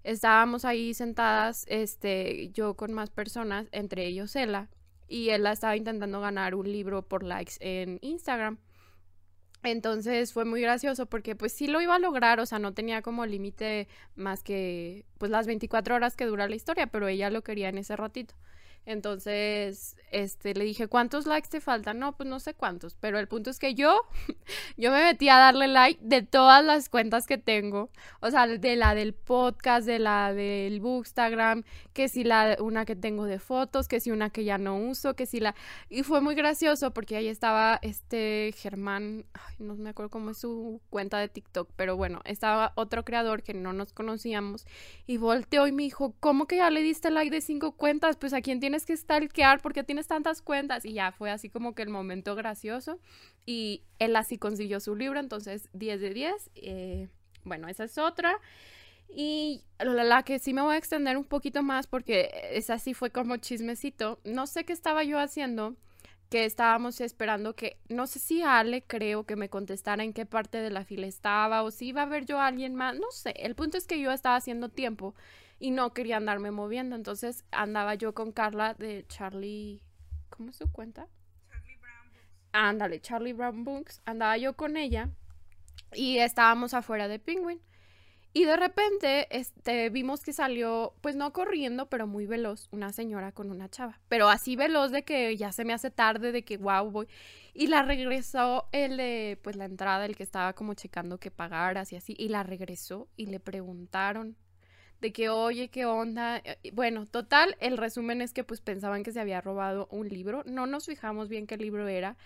[0.02, 4.68] estábamos ahí sentadas, este, yo con más personas, entre ellos Ella,
[5.08, 8.58] y ella estaba intentando ganar un libro por likes en Instagram.
[9.62, 13.00] Entonces fue muy gracioso porque pues sí lo iba a lograr, o sea, no tenía
[13.00, 17.42] como límite más que pues las 24 horas que dura la historia, pero ella lo
[17.42, 18.34] quería en ese ratito.
[18.86, 21.98] Entonces, este, le dije, ¿cuántos likes te faltan?
[21.98, 24.02] No, pues no sé cuántos, pero el punto es que yo,
[24.76, 28.76] yo me metí a darle like de todas las cuentas que tengo, o sea, de
[28.76, 31.64] la del podcast, de la del Bookstagram,
[31.94, 35.14] que si la, una que tengo de fotos, que si una que ya no uso,
[35.14, 35.54] que si la,
[35.88, 40.38] y fue muy gracioso porque ahí estaba este Germán, ay, no me acuerdo cómo es
[40.38, 44.66] su cuenta de TikTok, pero bueno, estaba otro creador que no nos conocíamos
[45.06, 48.16] y volteó y me dijo, ¿cómo que ya le diste like de cinco cuentas?
[48.16, 50.84] Pues a quién tiene tienes que stalkear porque tienes tantas cuentas.
[50.84, 52.98] Y ya fue así como que el momento gracioso.
[53.46, 56.50] Y él así consiguió su libro, entonces 10 de 10.
[56.56, 57.08] Eh,
[57.44, 58.40] bueno, esa es otra.
[59.08, 63.10] Y la, que sí me voy a extender un poquito más porque esa sí fue
[63.10, 64.18] como chismecito.
[64.24, 65.76] No sé qué estaba yo haciendo,
[66.30, 70.58] que estábamos esperando que, no sé si Ale creo que me contestara en qué parte
[70.58, 73.34] de la fila estaba o si iba a ver yo a alguien más, no sé.
[73.36, 75.14] El punto es que yo estaba haciendo tiempo
[75.64, 76.94] y no quería andarme moviendo.
[76.94, 79.80] Entonces andaba yo con Carla de Charlie.
[80.28, 81.08] ¿Cómo es su cuenta?
[81.48, 82.50] Charlie Brown Books.
[82.52, 84.02] Ándale, Charlie Brown Books.
[84.04, 85.08] Andaba yo con ella
[85.94, 87.62] y estábamos afuera de Penguin.
[88.34, 93.32] Y de repente este, vimos que salió, pues no corriendo, pero muy veloz, una señora
[93.32, 94.02] con una chava.
[94.08, 97.08] Pero así veloz de que ya se me hace tarde, de que wow, voy.
[97.54, 101.90] Y la regresó el de, pues la entrada, el que estaba como checando que pagaras
[101.94, 102.14] y así.
[102.18, 104.36] Y la regresó y le preguntaron
[105.04, 106.38] de que, oye, ¿qué onda?
[106.38, 110.42] Eh, bueno, total, el resumen es que pues pensaban que se había robado un libro.
[110.46, 112.16] No nos fijamos bien qué libro era,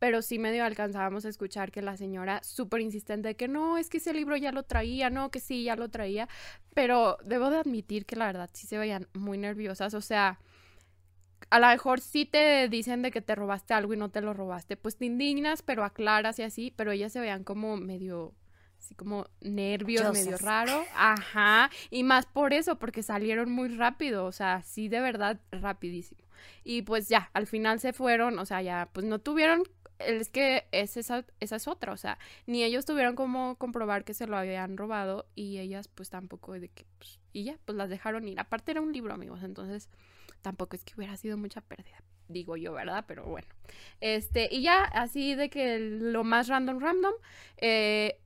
[0.00, 3.88] pero sí medio alcanzábamos a escuchar que la señora súper insistente de que no, es
[3.88, 6.28] que ese libro ya lo traía, no, que sí, ya lo traía.
[6.74, 10.40] Pero debo de admitir que la verdad sí se veían muy nerviosas, o sea
[11.50, 14.34] a lo mejor sí te dicen de que te robaste algo y no te lo
[14.34, 18.32] robaste, pues te indignas, pero aclaras y así, pero ellas se veían como medio
[18.84, 20.84] así como nervios, medio raro.
[20.94, 21.70] Ajá.
[21.90, 26.22] Y más por eso, porque salieron muy rápido, o sea, sí, de verdad, rapidísimo.
[26.62, 29.64] Y pues ya, al final se fueron, o sea, ya, pues no tuvieron
[29.98, 34.12] es que es esa, esa es otra, o sea, ni ellos tuvieron como comprobar que
[34.12, 37.88] se lo habían robado y ellas pues tampoco de que, pues, y ya, pues las
[37.88, 38.38] dejaron ir.
[38.40, 39.88] Aparte era un libro, amigos, entonces
[40.42, 43.04] tampoco es que hubiera sido mucha pérdida, digo yo, ¿verdad?
[43.06, 43.48] Pero bueno,
[44.00, 47.14] este, y ya así de que lo más random, random,
[47.58, 48.20] eh,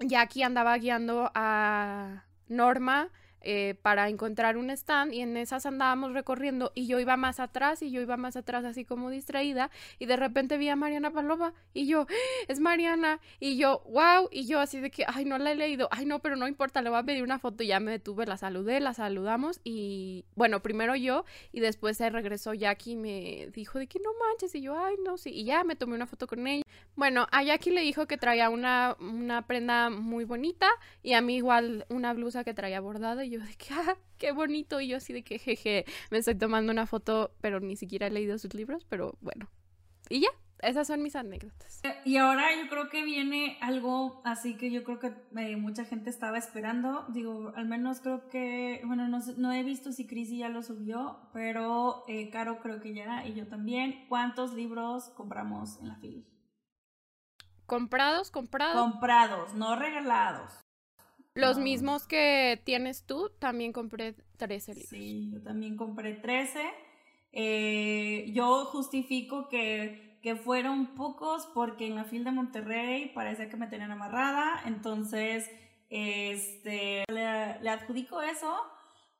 [0.00, 3.08] Jackie andaba guiando a Norma
[3.40, 7.82] eh, para encontrar un stand y en esas andábamos recorriendo y yo iba más atrás
[7.82, 11.54] y yo iba más atrás así como distraída y de repente vi a Mariana Paloma
[11.72, 12.14] y yo, ¡Ah!
[12.48, 15.88] es Mariana y yo, wow, y yo así de que, ay, no la he leído,
[15.90, 18.26] ay, no, pero no importa, le voy a pedir una foto y ya me detuve,
[18.26, 23.78] la saludé, la saludamos y bueno, primero yo y después se regresó Jackie me dijo
[23.78, 26.26] de que no manches y yo, ay, no, sí, y ya me tomé una foto
[26.26, 26.62] con ella.
[26.96, 30.68] Bueno, a Jackie le dijo que traía una, una prenda muy bonita
[31.02, 34.32] y a mí igual una blusa que traía bordada y yo de que, ah, qué
[34.32, 34.80] bonito.
[34.80, 38.10] Y yo así de que, jeje, me estoy tomando una foto, pero ni siquiera he
[38.10, 39.48] leído sus libros, pero bueno.
[40.08, 41.82] Y ya, esas son mis anécdotas.
[42.04, 46.10] Y ahora yo creo que viene algo así que yo creo que eh, mucha gente
[46.10, 47.04] estaba esperando.
[47.10, 51.30] Digo, al menos creo que, bueno, no, no he visto si Chrissy ya lo subió,
[51.32, 54.06] pero eh, Caro creo que ya y yo también.
[54.08, 56.22] ¿Cuántos libros compramos en la fila?
[57.66, 58.30] ¿Comprados?
[58.30, 58.80] ¿Comprados?
[58.80, 60.67] Comprados, no regalados.
[61.40, 64.90] Los mismos que tienes tú, también compré 13 libros.
[64.90, 66.60] Sí, yo también compré 13.
[67.32, 73.56] Eh, yo justifico que, que, fueron pocos porque en la fila de Monterrey parece que
[73.56, 75.50] me tenían amarrada, entonces
[75.90, 78.56] este, le, le adjudico eso,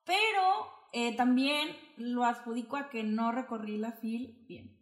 [0.05, 4.78] pero eh, también lo adjudico a que no recorrí la fila bien.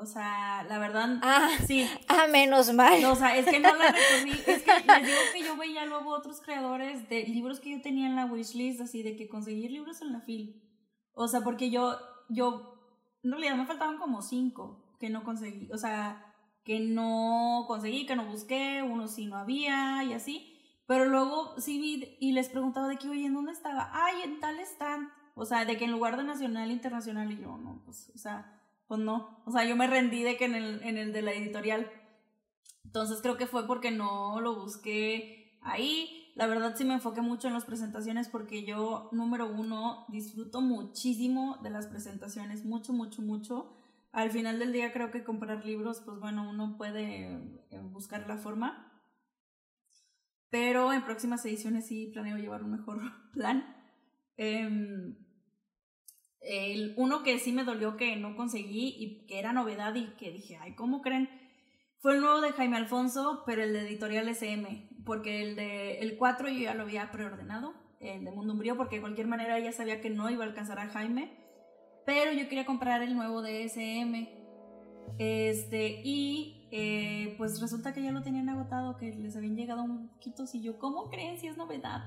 [0.00, 1.84] O sea, la verdad, ah, sí.
[2.08, 3.04] Ah, menos mal.
[3.04, 4.30] o sea, es que no la recorrí.
[4.46, 8.06] Es que les digo que yo veía luego otros creadores de libros que yo tenía
[8.06, 10.52] en la wishlist, así de que conseguir libros en la fila.
[11.14, 12.78] O sea, porque yo, yo,
[13.24, 15.68] en realidad me faltaban como cinco que no conseguí.
[15.72, 16.32] O sea,
[16.62, 20.54] que no conseguí, que no busqué, uno sí no había y así.
[20.86, 23.90] Pero luego sí vi y les preguntaba de qué, oye, ¿en dónde estaba?
[23.92, 25.08] Ay, en tal stand.
[25.34, 28.54] O sea, de que en lugar de nacional, internacional, y yo, no, pues, o sea
[28.88, 29.42] pues no.
[29.44, 31.88] O sea, yo me rendí de que en el, en el de la editorial.
[32.84, 36.32] Entonces creo que fue porque no lo busqué ahí.
[36.34, 41.58] La verdad sí me enfoqué mucho en las presentaciones porque yo, número uno, disfruto muchísimo
[41.62, 43.74] de las presentaciones, mucho, mucho, mucho.
[44.10, 47.34] Al final del día creo que comprar libros, pues bueno, uno puede
[47.70, 48.90] eh, buscar la forma.
[50.48, 53.00] Pero en próximas ediciones sí planeo llevar un mejor
[53.34, 53.76] plan.
[54.38, 55.14] Eh,
[56.40, 60.30] el, uno que sí me dolió que no conseguí y que era novedad y que
[60.30, 61.28] dije, ay, ¿cómo creen?
[62.00, 66.16] Fue el nuevo de Jaime Alfonso, pero el de editorial SM, porque el de el
[66.16, 69.72] 4 yo ya lo había preordenado, el de Mundo Umbrío, porque de cualquier manera ya
[69.72, 71.36] sabía que no iba a alcanzar a Jaime,
[72.06, 74.38] pero yo quería comprar el nuevo de SM.
[75.18, 80.08] Este, y eh, pues resulta que ya lo tenían agotado, que les habían llegado un
[80.08, 82.04] poquito, y yo, ¿cómo creen si es novedad?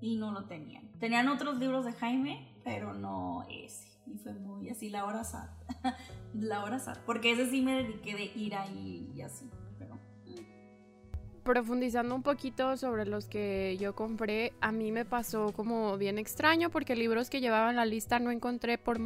[0.00, 0.88] Y no lo tenían.
[1.00, 3.88] Tenían otros libros de Jaime, pero no ese.
[4.06, 5.48] Y fue muy así, la hora sad.
[6.34, 6.98] la hora sad.
[7.04, 9.50] Porque ese sí me dediqué de ir ahí y así.
[9.78, 9.96] Pero...
[10.26, 11.42] Mm.
[11.42, 16.70] Profundizando un poquito sobre los que yo compré, a mí me pasó como bien extraño
[16.70, 18.98] porque libros que llevaba en la lista no encontré por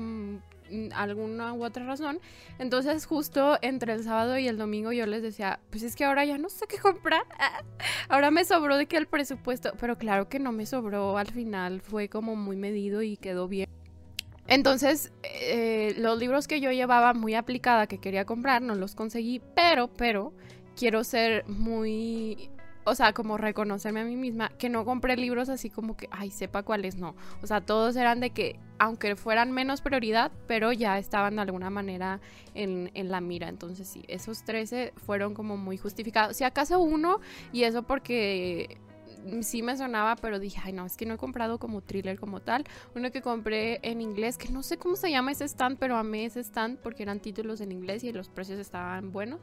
[0.94, 2.20] alguna u otra razón.
[2.58, 6.24] Entonces justo entre el sábado y el domingo yo les decía, pues es que ahora
[6.24, 7.22] ya no sé qué comprar.
[8.08, 11.80] ahora me sobró de que el presupuesto, pero claro que no me sobró al final,
[11.80, 13.68] fue como muy medido y quedó bien.
[14.48, 19.40] Entonces, eh, los libros que yo llevaba muy aplicada que quería comprar, no los conseguí,
[19.54, 20.32] pero, pero,
[20.76, 22.50] quiero ser muy
[22.84, 26.30] o sea, como reconocerme a mí misma, que no compré libros así como que, ay,
[26.30, 27.14] sepa cuáles no.
[27.42, 31.70] O sea, todos eran de que, aunque fueran menos prioridad, pero ya estaban de alguna
[31.70, 32.20] manera
[32.54, 33.48] en, en la mira.
[33.48, 36.36] Entonces sí, esos 13 fueron como muy justificados.
[36.36, 37.20] Si acaso uno,
[37.52, 38.78] y eso porque
[39.42, 42.40] sí me sonaba, pero dije, ay no, es que no he comprado como thriller como
[42.40, 42.64] tal.
[42.94, 46.24] Uno que compré en inglés, que no sé cómo se llama ese stand, pero amé
[46.24, 49.40] ese stand porque eran títulos en inglés y los precios estaban buenos.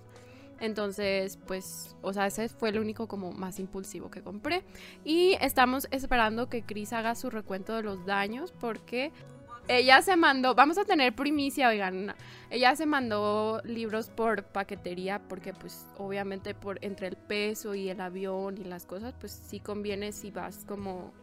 [0.60, 4.64] Entonces, pues, o sea, ese fue el único como más impulsivo que compré.
[5.03, 9.12] Y estamos esperando que Chris haga su recuento de los daños porque
[9.70, 12.16] ella se mandó, vamos a tener primicia, oigan,
[12.49, 18.01] ella se mandó libros por paquetería porque pues obviamente por entre el peso y el
[18.01, 21.14] avión y las cosas, pues sí conviene si vas como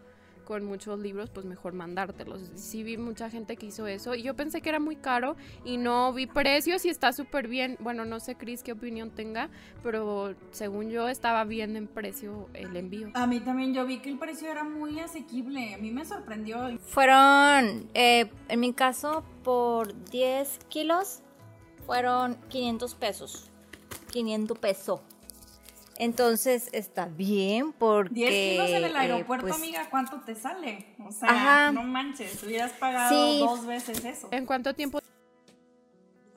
[0.46, 2.50] con muchos libros, pues mejor mandártelos.
[2.54, 5.76] Sí vi mucha gente que hizo eso y yo pensé que era muy caro y
[5.76, 7.76] no vi precios y está súper bien.
[7.80, 9.50] Bueno, no sé, Cris, qué opinión tenga,
[9.82, 13.10] pero según yo estaba bien en precio el envío.
[13.14, 16.78] A mí también yo vi que el precio era muy asequible, a mí me sorprendió.
[16.78, 21.22] Fueron, eh, en mi caso, por 10 kilos,
[21.86, 23.50] fueron 500 pesos.
[24.12, 25.00] 500 pesos.
[25.98, 28.14] Entonces está bien porque...
[28.14, 30.94] 10 kilos en el eh, aeropuerto, pues amiga, ¿cuánto te sale?
[31.04, 34.28] O sea, no manches, hubieras pagado dos veces eso.
[34.30, 35.00] ¿En cuánto tiempo?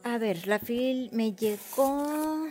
[0.04, 2.48] A ver, la fil me llegó...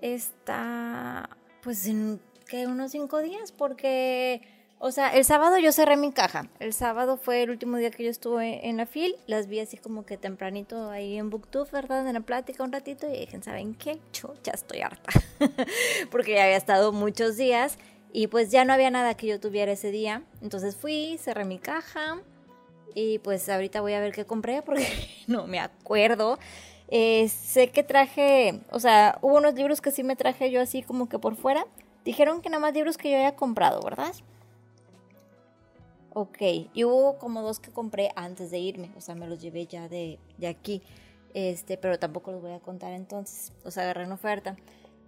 [0.00, 1.30] Está...
[1.62, 4.42] Pues en que unos cinco días porque
[4.78, 6.48] o sea, el sábado yo cerré mi caja.
[6.60, 9.16] El sábado fue el último día que yo estuve en la FIL.
[9.26, 12.06] Las vi así como que tempranito ahí en Booktube, ¿verdad?
[12.06, 13.98] En la plática un ratito y dije, ¿saben qué?
[14.12, 15.12] Yo ya estoy harta.
[16.10, 17.78] Porque ya había estado muchos días
[18.12, 20.22] y pues ya no había nada que yo tuviera ese día.
[20.42, 22.20] Entonces fui, cerré mi caja
[22.94, 24.86] y pues ahorita voy a ver qué compré porque
[25.26, 26.38] no me acuerdo.
[26.88, 30.82] Eh, sé que traje, o sea, hubo unos libros que sí me traje yo así
[30.82, 31.66] como que por fuera.
[32.04, 34.14] Dijeron que nada más libros que yo había comprado, ¿verdad?
[36.14, 36.38] Ok,
[36.72, 39.88] y hubo como dos que compré antes de irme, o sea, me los llevé ya
[39.88, 40.80] de, de aquí.
[41.34, 43.52] Este, pero tampoco los voy a contar entonces.
[43.64, 44.56] Los agarré en oferta.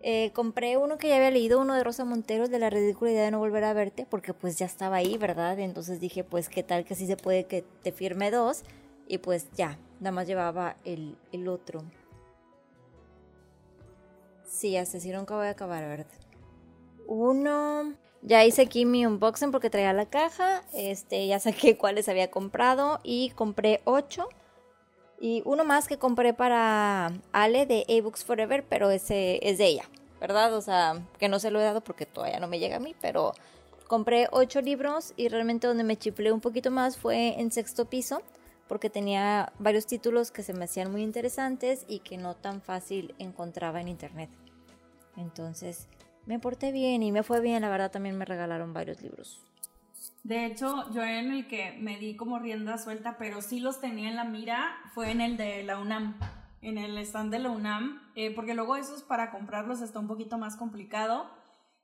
[0.03, 3.25] Eh, compré uno que ya había leído, uno de Rosa Montero, de la ridícula idea
[3.25, 5.59] de no volver a verte, porque pues ya estaba ahí, ¿verdad?
[5.61, 8.65] Entonces dije, pues qué tal que sí se puede que te firme dos.
[9.09, 11.85] Y pues ya, nada más llevaba el, el otro.
[14.45, 16.07] Sí, hasta nunca voy a acabar, ¿verdad?
[17.07, 17.95] Uno.
[18.23, 20.63] Ya hice aquí mi unboxing porque traía la caja.
[20.75, 23.01] Este, ya saqué cuáles había comprado.
[23.03, 24.29] Y compré ocho.
[25.21, 29.85] Y uno más que compré para Ale de eBooks Forever, pero ese es de ella,
[30.21, 30.55] ¿verdad?
[30.55, 32.95] O sea, que no se lo he dado porque todavía no me llega a mí,
[33.01, 33.33] pero
[33.87, 38.21] compré ocho libros y realmente donde me chiflé un poquito más fue en sexto piso,
[38.69, 43.15] porque tenía varios títulos que se me hacían muy interesantes y que no tan fácil
[43.19, 44.29] encontraba en internet.
[45.17, 45.89] Entonces,
[46.27, 49.41] me porté bien y me fue bien, la verdad también me regalaron varios libros.
[50.25, 54.09] De hecho, yo en el que me di como rienda suelta, pero sí los tenía
[54.09, 56.19] en la mira, fue en el de la UNAM,
[56.63, 60.37] en el stand de la UNAM, eh, porque luego esos para comprarlos está un poquito
[60.37, 61.31] más complicado.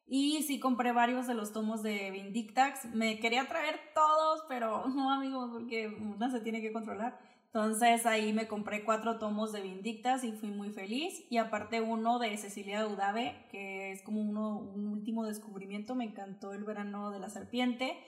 [0.08, 2.86] Y sí compré varios de los tomos de Vindictax.
[2.86, 7.18] Me quería traer todos, pero no, amigos, porque una se tiene que controlar.
[7.54, 11.24] Entonces ahí me compré cuatro tomos de Vindictas y fui muy feliz.
[11.28, 15.94] Y aparte uno de Cecilia Udave, que es como uno, un último descubrimiento.
[15.94, 17.98] Me encantó El verano de la serpiente.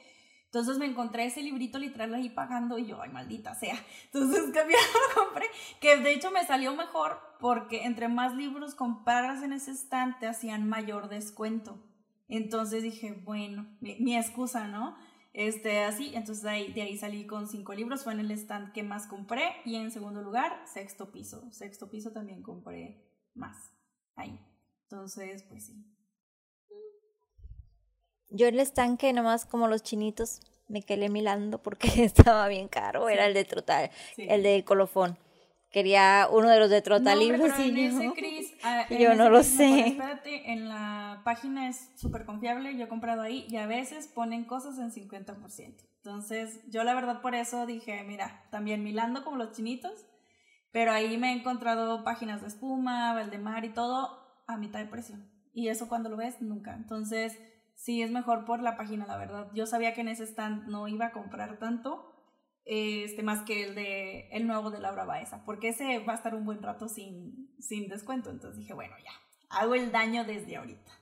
[0.55, 3.77] Entonces me encontré ese librito literal ahí pagando y yo, ay, maldita sea.
[4.13, 5.47] Entonces cambié, lo compré,
[5.81, 10.69] que de hecho me salió mejor porque entre más libros compraras en ese estante hacían
[10.69, 11.83] mayor descuento.
[12.29, 14.97] Entonces dije, bueno, mi, excusa, ¿no?
[15.35, 18.73] Este, así, entonces de ahí, de ahí salí con cinco libros, fue en el stand
[18.73, 21.51] que más compré y en segundo lugar, sexto piso.
[21.51, 23.05] Sexto piso también compré
[23.35, 23.73] más
[24.15, 24.39] ahí.
[24.85, 25.85] Entonces, pues sí.
[28.31, 33.27] Yo el estanque nomás como los chinitos me quedé milando porque estaba bien caro, era
[33.27, 35.19] el de Trotal, el de Colofón.
[35.75, 37.91] Quería uno de los de Trotal libros y
[38.97, 39.89] yo, ah, no lo sé.
[39.89, 44.45] espérate, en la página es súper confiable, yo he comprado ahí y a veces ponen
[44.45, 45.85] cosas en 50%.
[45.97, 50.07] Entonces, yo la verdad por eso dije, mira, también milando como los chinitos,
[50.71, 55.17] pero ahí me he encontrado páginas de espuma, Valdemar y todo a mitad de precio.
[55.53, 56.75] Y eso cuando lo ves, nunca.
[56.75, 57.37] Entonces,
[57.75, 59.51] sí es mejor por la página, la verdad.
[59.55, 62.14] Yo sabía que en ese stand no iba a comprar tanto,
[62.65, 66.35] este, más que el de el nuevo de Laura Baeza, porque ese va a estar
[66.35, 68.31] un buen rato sin, sin descuento.
[68.31, 69.13] Entonces dije, bueno, ya,
[69.51, 70.93] hago el daño desde ahorita.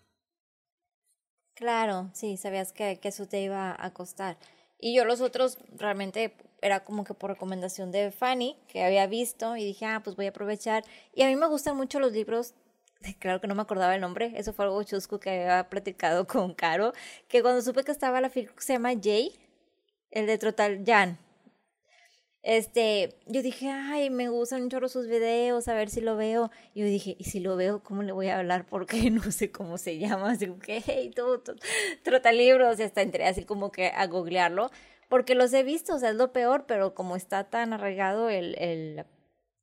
[1.54, 4.38] Claro, sí, sabías que, que eso te iba a costar.
[4.78, 9.56] Y yo los otros realmente era como que por recomendación de Fanny, que había visto,
[9.56, 10.84] y dije, ah, pues voy a aprovechar.
[11.14, 12.54] Y a mí me gustan mucho los libros
[13.18, 16.54] claro que no me acordaba el nombre, eso fue algo chusco que había platicado con
[16.54, 16.92] Caro,
[17.28, 19.32] que cuando supe que estaba la que se llama Jay,
[20.10, 21.18] el de Trotal Jan,
[22.43, 26.51] este, yo dije, ay, me gustan un sus videos, a ver si lo veo.
[26.74, 28.66] Y yo dije, y si lo veo, ¿cómo le voy a hablar?
[28.66, 30.32] Porque no sé cómo se llama.
[30.32, 31.43] Así que, hey, tú
[32.03, 32.80] trota libros.
[32.80, 34.70] Y hasta entré así como que a googlearlo.
[35.09, 38.57] Porque los he visto, o sea, es lo peor, pero como está tan arraigado el,
[38.59, 39.05] el,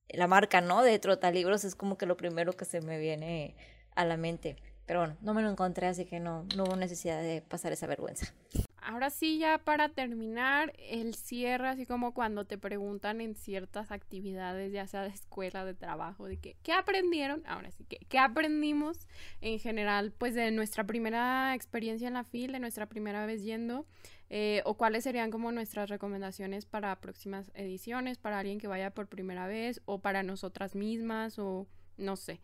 [0.09, 0.81] la marca, ¿no?
[0.83, 3.55] De Trotalibros es como que lo primero que se me viene
[3.95, 4.55] a la mente.
[4.85, 7.87] Pero bueno, no me lo encontré, así que no, no hubo necesidad de pasar esa
[7.87, 8.33] vergüenza.
[8.81, 14.71] Ahora sí, ya para terminar, el cierre, así como cuando te preguntan en ciertas actividades,
[14.71, 17.43] ya sea de escuela, de trabajo, de que, ¿qué aprendieron?
[17.45, 19.07] Ahora sí, que ¿qué aprendimos
[19.41, 23.85] en general, pues de nuestra primera experiencia en la FIL, de nuestra primera vez yendo?
[24.31, 29.07] Eh, o cuáles serían como nuestras recomendaciones para próximas ediciones, para alguien que vaya por
[29.07, 31.67] primera vez o para nosotras mismas o
[31.97, 32.39] no sé.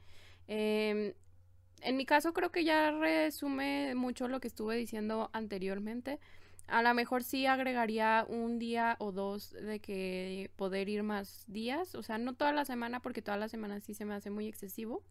[0.48, 1.14] Em,
[1.82, 6.20] en mi caso creo que ya resume mucho lo que estuve diciendo anteriormente.
[6.68, 11.94] A lo mejor sí agregaría un día o dos de que poder ir más días,
[11.94, 14.48] o sea, no toda la semana porque toda la semana sí se me hace muy
[14.48, 15.04] excesivo.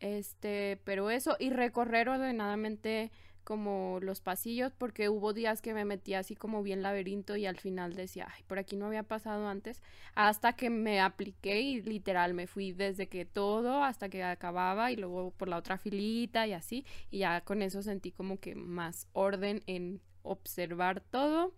[0.00, 3.10] Este, pero eso y recorrer ordenadamente
[3.48, 7.56] como los pasillos porque hubo días que me metí así como bien laberinto y al
[7.56, 9.82] final decía, ay, por aquí no había pasado antes,
[10.14, 14.96] hasta que me apliqué y literal me fui desde que todo hasta que acababa y
[14.96, 19.08] luego por la otra filita y así y ya con eso sentí como que más
[19.14, 21.54] orden en observar todo.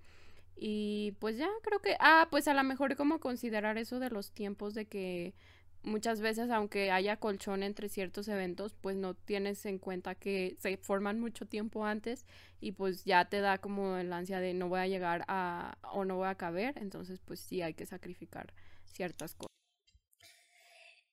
[0.55, 4.31] Y pues ya creo que, ah, pues a lo mejor como considerar eso de los
[4.31, 5.35] tiempos de que
[5.83, 10.77] muchas veces, aunque haya colchón entre ciertos eventos, pues no tienes en cuenta que se
[10.77, 12.27] forman mucho tiempo antes
[12.61, 16.05] y pues ya te da como el ansia de no voy a llegar a o
[16.05, 18.53] no voy a caber, entonces pues sí hay que sacrificar
[18.85, 19.51] ciertas cosas.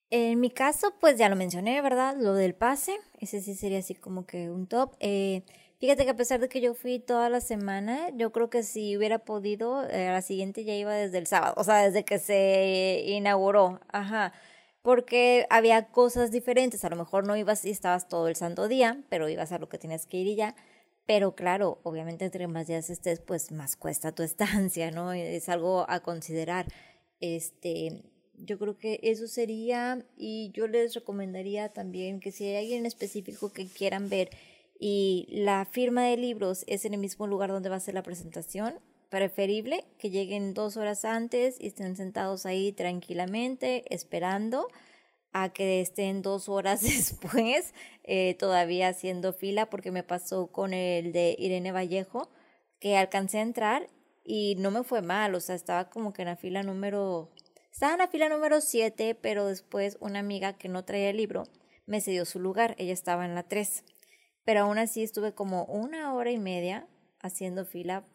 [0.09, 2.15] En mi caso, pues ya lo mencioné, ¿verdad?
[2.18, 4.95] Lo del pase, ese sí sería así como que un top.
[5.01, 5.43] Eh,
[5.80, 8.95] fíjate que a pesar de que yo fui toda la semana, yo creo que si
[8.95, 13.03] hubiera podido, eh, la siguiente ya iba desde el sábado, o sea, desde que se
[13.05, 14.34] inauguró, ajá.
[14.82, 16.86] Porque había cosas diferentes.
[16.86, 19.70] A lo mejor no ibas y estabas todo el santo día, pero ibas a lo
[19.70, 20.56] que tenías que ir y ya.
[21.06, 25.14] Pero claro, obviamente entre más días estés, pues más cuesta tu estancia, ¿no?
[25.14, 26.68] Es algo a considerar.
[27.20, 28.04] Este,
[28.38, 33.52] yo creo que eso sería y yo les recomendaría también que si hay alguien específico
[33.52, 34.30] que quieran ver
[34.80, 38.04] y la firma de libros es en el mismo lugar donde va a ser la
[38.04, 38.76] presentación,
[39.10, 44.68] preferible que lleguen dos horas antes y estén sentados ahí tranquilamente esperando
[45.34, 51.12] a que estén dos horas después eh, todavía haciendo fila porque me pasó con el
[51.12, 52.30] de Irene Vallejo
[52.80, 53.89] que alcancé a entrar
[54.24, 57.32] y no me fue mal, o sea, estaba como que en la fila número,
[57.72, 61.43] estaba en la fila número 7, pero después una amiga que no traía el libro
[61.86, 63.86] me cedió su lugar, ella estaba en la 3,
[64.43, 66.88] pero aún así estuve como una hora y media
[67.22, 68.05] haciendo fila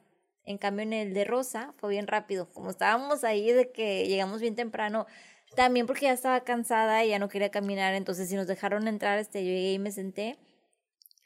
[0.45, 2.49] en cambio, en el de Rosa fue bien rápido.
[2.53, 5.07] Como estábamos ahí de que llegamos bien temprano,
[5.55, 9.18] también porque ya estaba cansada y ya no quería caminar, entonces si nos dejaron entrar,
[9.18, 10.38] este, yo llegué y me senté,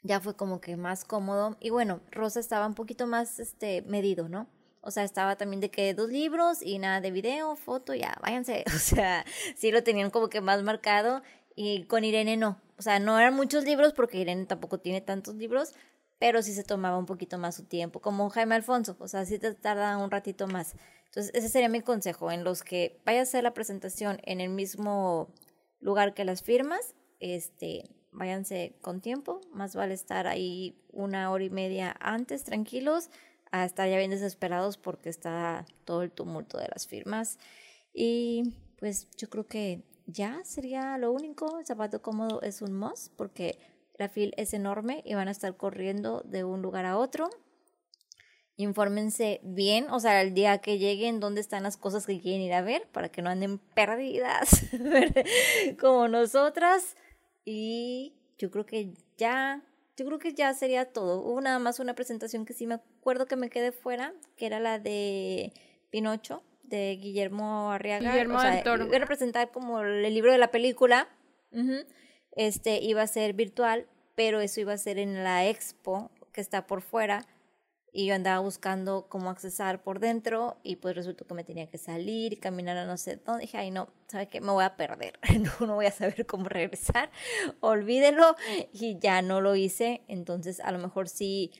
[0.03, 1.57] ya fue como que más cómodo.
[1.59, 4.47] Y bueno, Rosa estaba un poquito más este, medido, ¿no?
[4.81, 8.63] O sea, estaba también de que dos libros y nada de video, foto, ya, váyanse.
[8.75, 11.23] O sea, sí lo tenían como que más marcado
[11.55, 12.61] y con Irene no.
[12.77, 15.73] O sea, no eran muchos libros porque Irene tampoco tiene tantos libros,
[16.19, 19.39] pero sí se tomaba un poquito más su tiempo, como Jaime Alfonso, o sea, sí
[19.39, 20.75] te tarda un ratito más.
[21.05, 24.49] Entonces, ese sería mi consejo, en los que vaya a hacer la presentación en el
[24.49, 25.29] mismo
[25.79, 31.49] lugar que las firmas, este, váyanse con tiempo, más vale estar ahí una hora y
[31.49, 33.09] media antes, tranquilos,
[33.51, 37.37] a estar ya bien desesperados porque está todo el tumulto de las firmas.
[37.93, 43.13] Y pues yo creo que ya sería lo único, el zapato cómodo es un must
[43.15, 43.59] porque
[43.97, 47.29] la fila es enorme y van a estar corriendo de un lugar a otro.
[48.55, 52.53] Infórmense bien, o sea, el día que lleguen, dónde están las cosas que quieren ir
[52.53, 54.65] a ver para que no anden perdidas
[55.79, 56.95] como nosotras.
[57.45, 59.63] Y yo creo que ya,
[59.95, 61.21] yo creo que ya sería todo.
[61.21, 64.59] Hubo nada más una presentación que sí me acuerdo que me quedé fuera, que era
[64.59, 65.53] la de
[65.91, 68.09] Pinocho, de Guillermo Arriaga.
[68.09, 68.87] Guillermo o sea, Toro.
[68.87, 71.07] Iba a representar como el libro de la película
[72.37, 76.67] este iba a ser virtual, pero eso iba a ser en la expo que está
[76.67, 77.25] por fuera
[77.91, 81.79] y yo andaba buscando cómo accesar por dentro y pues resultó que me tenía que
[81.79, 83.41] salir caminar a no sé dónde.
[83.41, 84.39] Dije, ay no, ¿sabe qué?
[84.39, 87.09] Me voy a perder, no, no voy a saber cómo regresar,
[87.59, 88.35] olvídelo
[88.71, 90.03] y ya no lo hice.
[90.07, 91.51] Entonces a lo mejor sí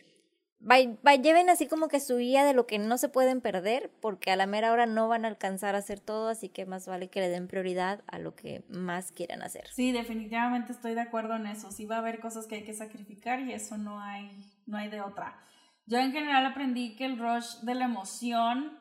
[1.22, 4.36] lleven así como que su guía de lo que no se pueden perder, porque a
[4.36, 7.22] la mera hora no van a alcanzar a hacer todo, así que más vale que
[7.22, 9.68] le den prioridad a lo que más quieran hacer.
[9.74, 11.72] Sí, definitivamente estoy de acuerdo en eso.
[11.72, 14.30] Sí va a haber cosas que hay que sacrificar y eso no hay,
[14.66, 15.40] no hay de otra.
[15.86, 18.78] Yo en general aprendí que el rush de la emoción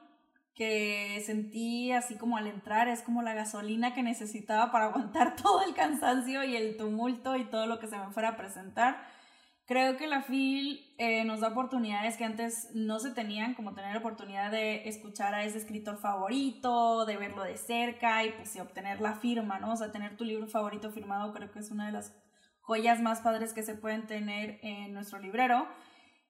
[0.57, 5.63] que sentí así como al entrar es como la gasolina que necesitaba para aguantar todo
[5.63, 9.16] el cansancio y el tumulto y todo lo que se me fuera a presentar
[9.67, 13.95] Creo que la FIL eh, nos da oportunidades que antes no se tenían, como tener
[13.95, 19.01] la oportunidad de escuchar a ese escritor favorito, de verlo de cerca y pues obtener
[19.01, 19.73] la firma, ¿no?
[19.73, 22.15] O sea, tener tu libro favorito firmado creo que es una de las
[22.61, 25.67] joyas más padres que se pueden tener en nuestro librero.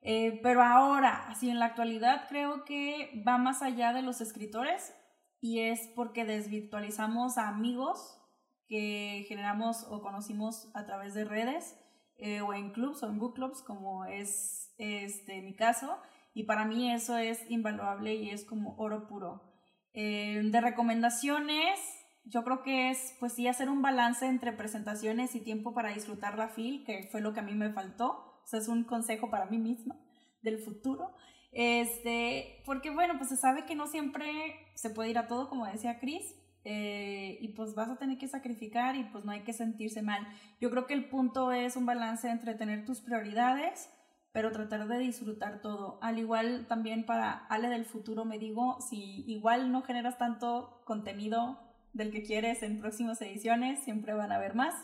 [0.01, 4.95] Eh, pero ahora, así en la actualidad, creo que va más allá de los escritores
[5.43, 8.19] y es porque desvirtualizamos a amigos
[8.67, 11.77] que generamos o conocimos a través de redes
[12.19, 15.99] eh, o en clubs o en book clubs como es este, mi caso
[16.37, 19.55] y para mí eso es invaluable y es como oro puro.
[19.95, 21.81] Eh, de recomendaciones,
[22.25, 26.37] yo creo que es pues sí hacer un balance entre presentaciones y tiempo para disfrutar
[26.37, 28.43] la FIL, que fue lo que a mí me faltó.
[28.53, 29.99] O es un consejo para mí misma
[30.43, 31.17] del futuro.
[31.53, 34.27] Este, porque bueno, pues se sabe que no siempre
[34.75, 36.35] se puede ir a todo, como decía Chris,
[36.69, 40.27] eh, y pues vas a tener que sacrificar y pues no hay que sentirse mal.
[40.61, 43.89] Yo creo que el punto es un balance entre tener tus prioridades,
[44.33, 46.01] pero tratar de disfrutar todo.
[46.03, 51.61] Al igual también para Ale del futuro me digo, si igual no generas tanto contenido
[51.93, 54.75] del que quieres en próximas ediciones, siempre van a haber más.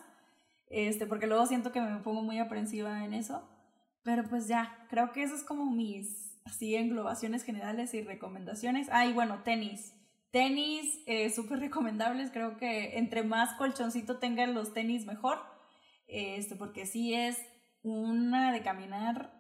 [0.69, 3.43] Este, porque luego siento que me pongo muy aprensiva en eso.
[4.05, 8.87] Pero pues ya, creo que eso es como mis así englobaciones generales y recomendaciones.
[8.93, 9.97] Ah, y bueno, tenis
[10.33, 15.39] Tenis eh, súper recomendables, creo que entre más colchoncito tengan los tenis mejor,
[16.07, 17.39] este, porque sí es
[17.83, 19.31] una de caminar,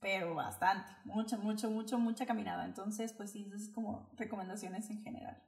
[0.00, 2.64] pero bastante, mucha, mucho, mucho, mucha caminada.
[2.64, 5.42] Entonces, pues sí, es como recomendaciones en general.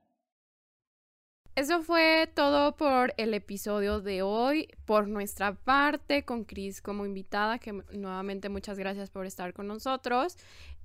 [1.56, 4.68] Eso fue todo por el episodio de hoy.
[4.84, 10.36] Por nuestra parte, con Chris como invitada, que nuevamente muchas gracias por estar con nosotros.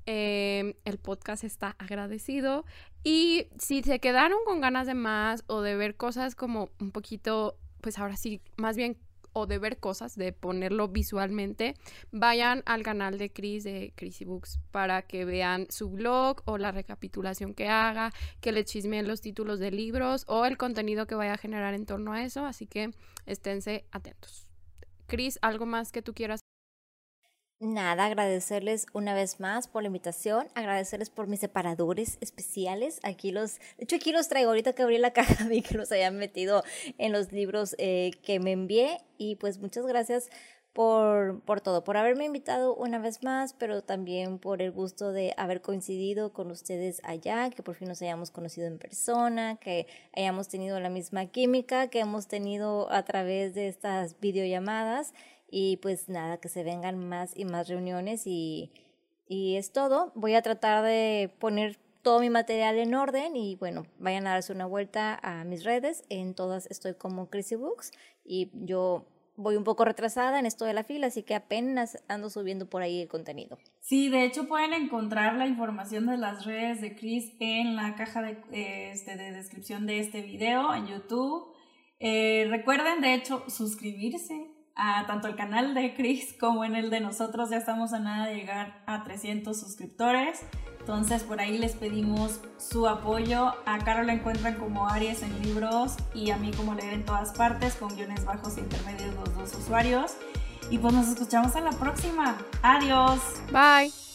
[0.05, 2.63] Em, el podcast está agradecido.
[3.03, 7.57] Y si se quedaron con ganas de más o de ver cosas como un poquito,
[7.81, 8.97] pues ahora sí, más bien
[9.33, 11.75] o de ver cosas, de ponerlo visualmente,
[12.11, 16.71] vayan al canal de Chris de Chrissy Books para que vean su blog o la
[16.71, 21.33] recapitulación que haga, que le chismeen los títulos de libros o el contenido que vaya
[21.33, 22.91] a generar en torno a eso, así que
[23.25, 24.47] esténse atentos.
[25.07, 26.41] Chris, ¿algo más que tú quieras
[27.61, 32.99] Nada, agradecerles una vez más por la invitación, agradecerles por mis separadores especiales.
[33.03, 35.91] Aquí los, de hecho aquí los traigo, ahorita que abrí la caja vi que los
[35.91, 36.63] hayan metido
[36.97, 38.97] en los libros eh, que me envié.
[39.19, 40.31] Y pues muchas gracias
[40.73, 45.35] por, por todo, por haberme invitado una vez más, pero también por el gusto de
[45.37, 49.85] haber coincidido con ustedes allá, que por fin nos hayamos conocido en persona, que
[50.15, 55.13] hayamos tenido la misma química que hemos tenido a través de estas videollamadas
[55.51, 58.71] y pues nada, que se vengan más y más reuniones y,
[59.27, 60.11] y es todo.
[60.15, 64.53] Voy a tratar de poner todo mi material en orden y bueno, vayan a darse
[64.53, 66.03] una vuelta a mis redes.
[66.09, 67.91] En todas estoy como Chrissy Books
[68.25, 69.05] y yo
[69.35, 72.81] voy un poco retrasada en esto de la fila, así que apenas ando subiendo por
[72.81, 73.57] ahí el contenido.
[73.79, 78.21] Sí, de hecho pueden encontrar la información de las redes de Chris en la caja
[78.21, 81.53] de, este, de descripción de este video en YouTube.
[81.99, 86.99] Eh, recuerden, de hecho, suscribirse a tanto el canal de Chris como en el de
[86.99, 87.49] nosotros.
[87.49, 90.41] Ya estamos a nada de llegar a 300 suscriptores.
[90.79, 93.53] Entonces por ahí les pedimos su apoyo.
[93.65, 97.33] A Carol la encuentran como Aries en libros y a mí como leer en todas
[97.33, 100.13] partes con guiones bajos e intermedios los dos usuarios.
[100.69, 102.37] Y pues nos escuchamos en la próxima.
[102.63, 103.19] Adiós.
[103.51, 104.10] Bye.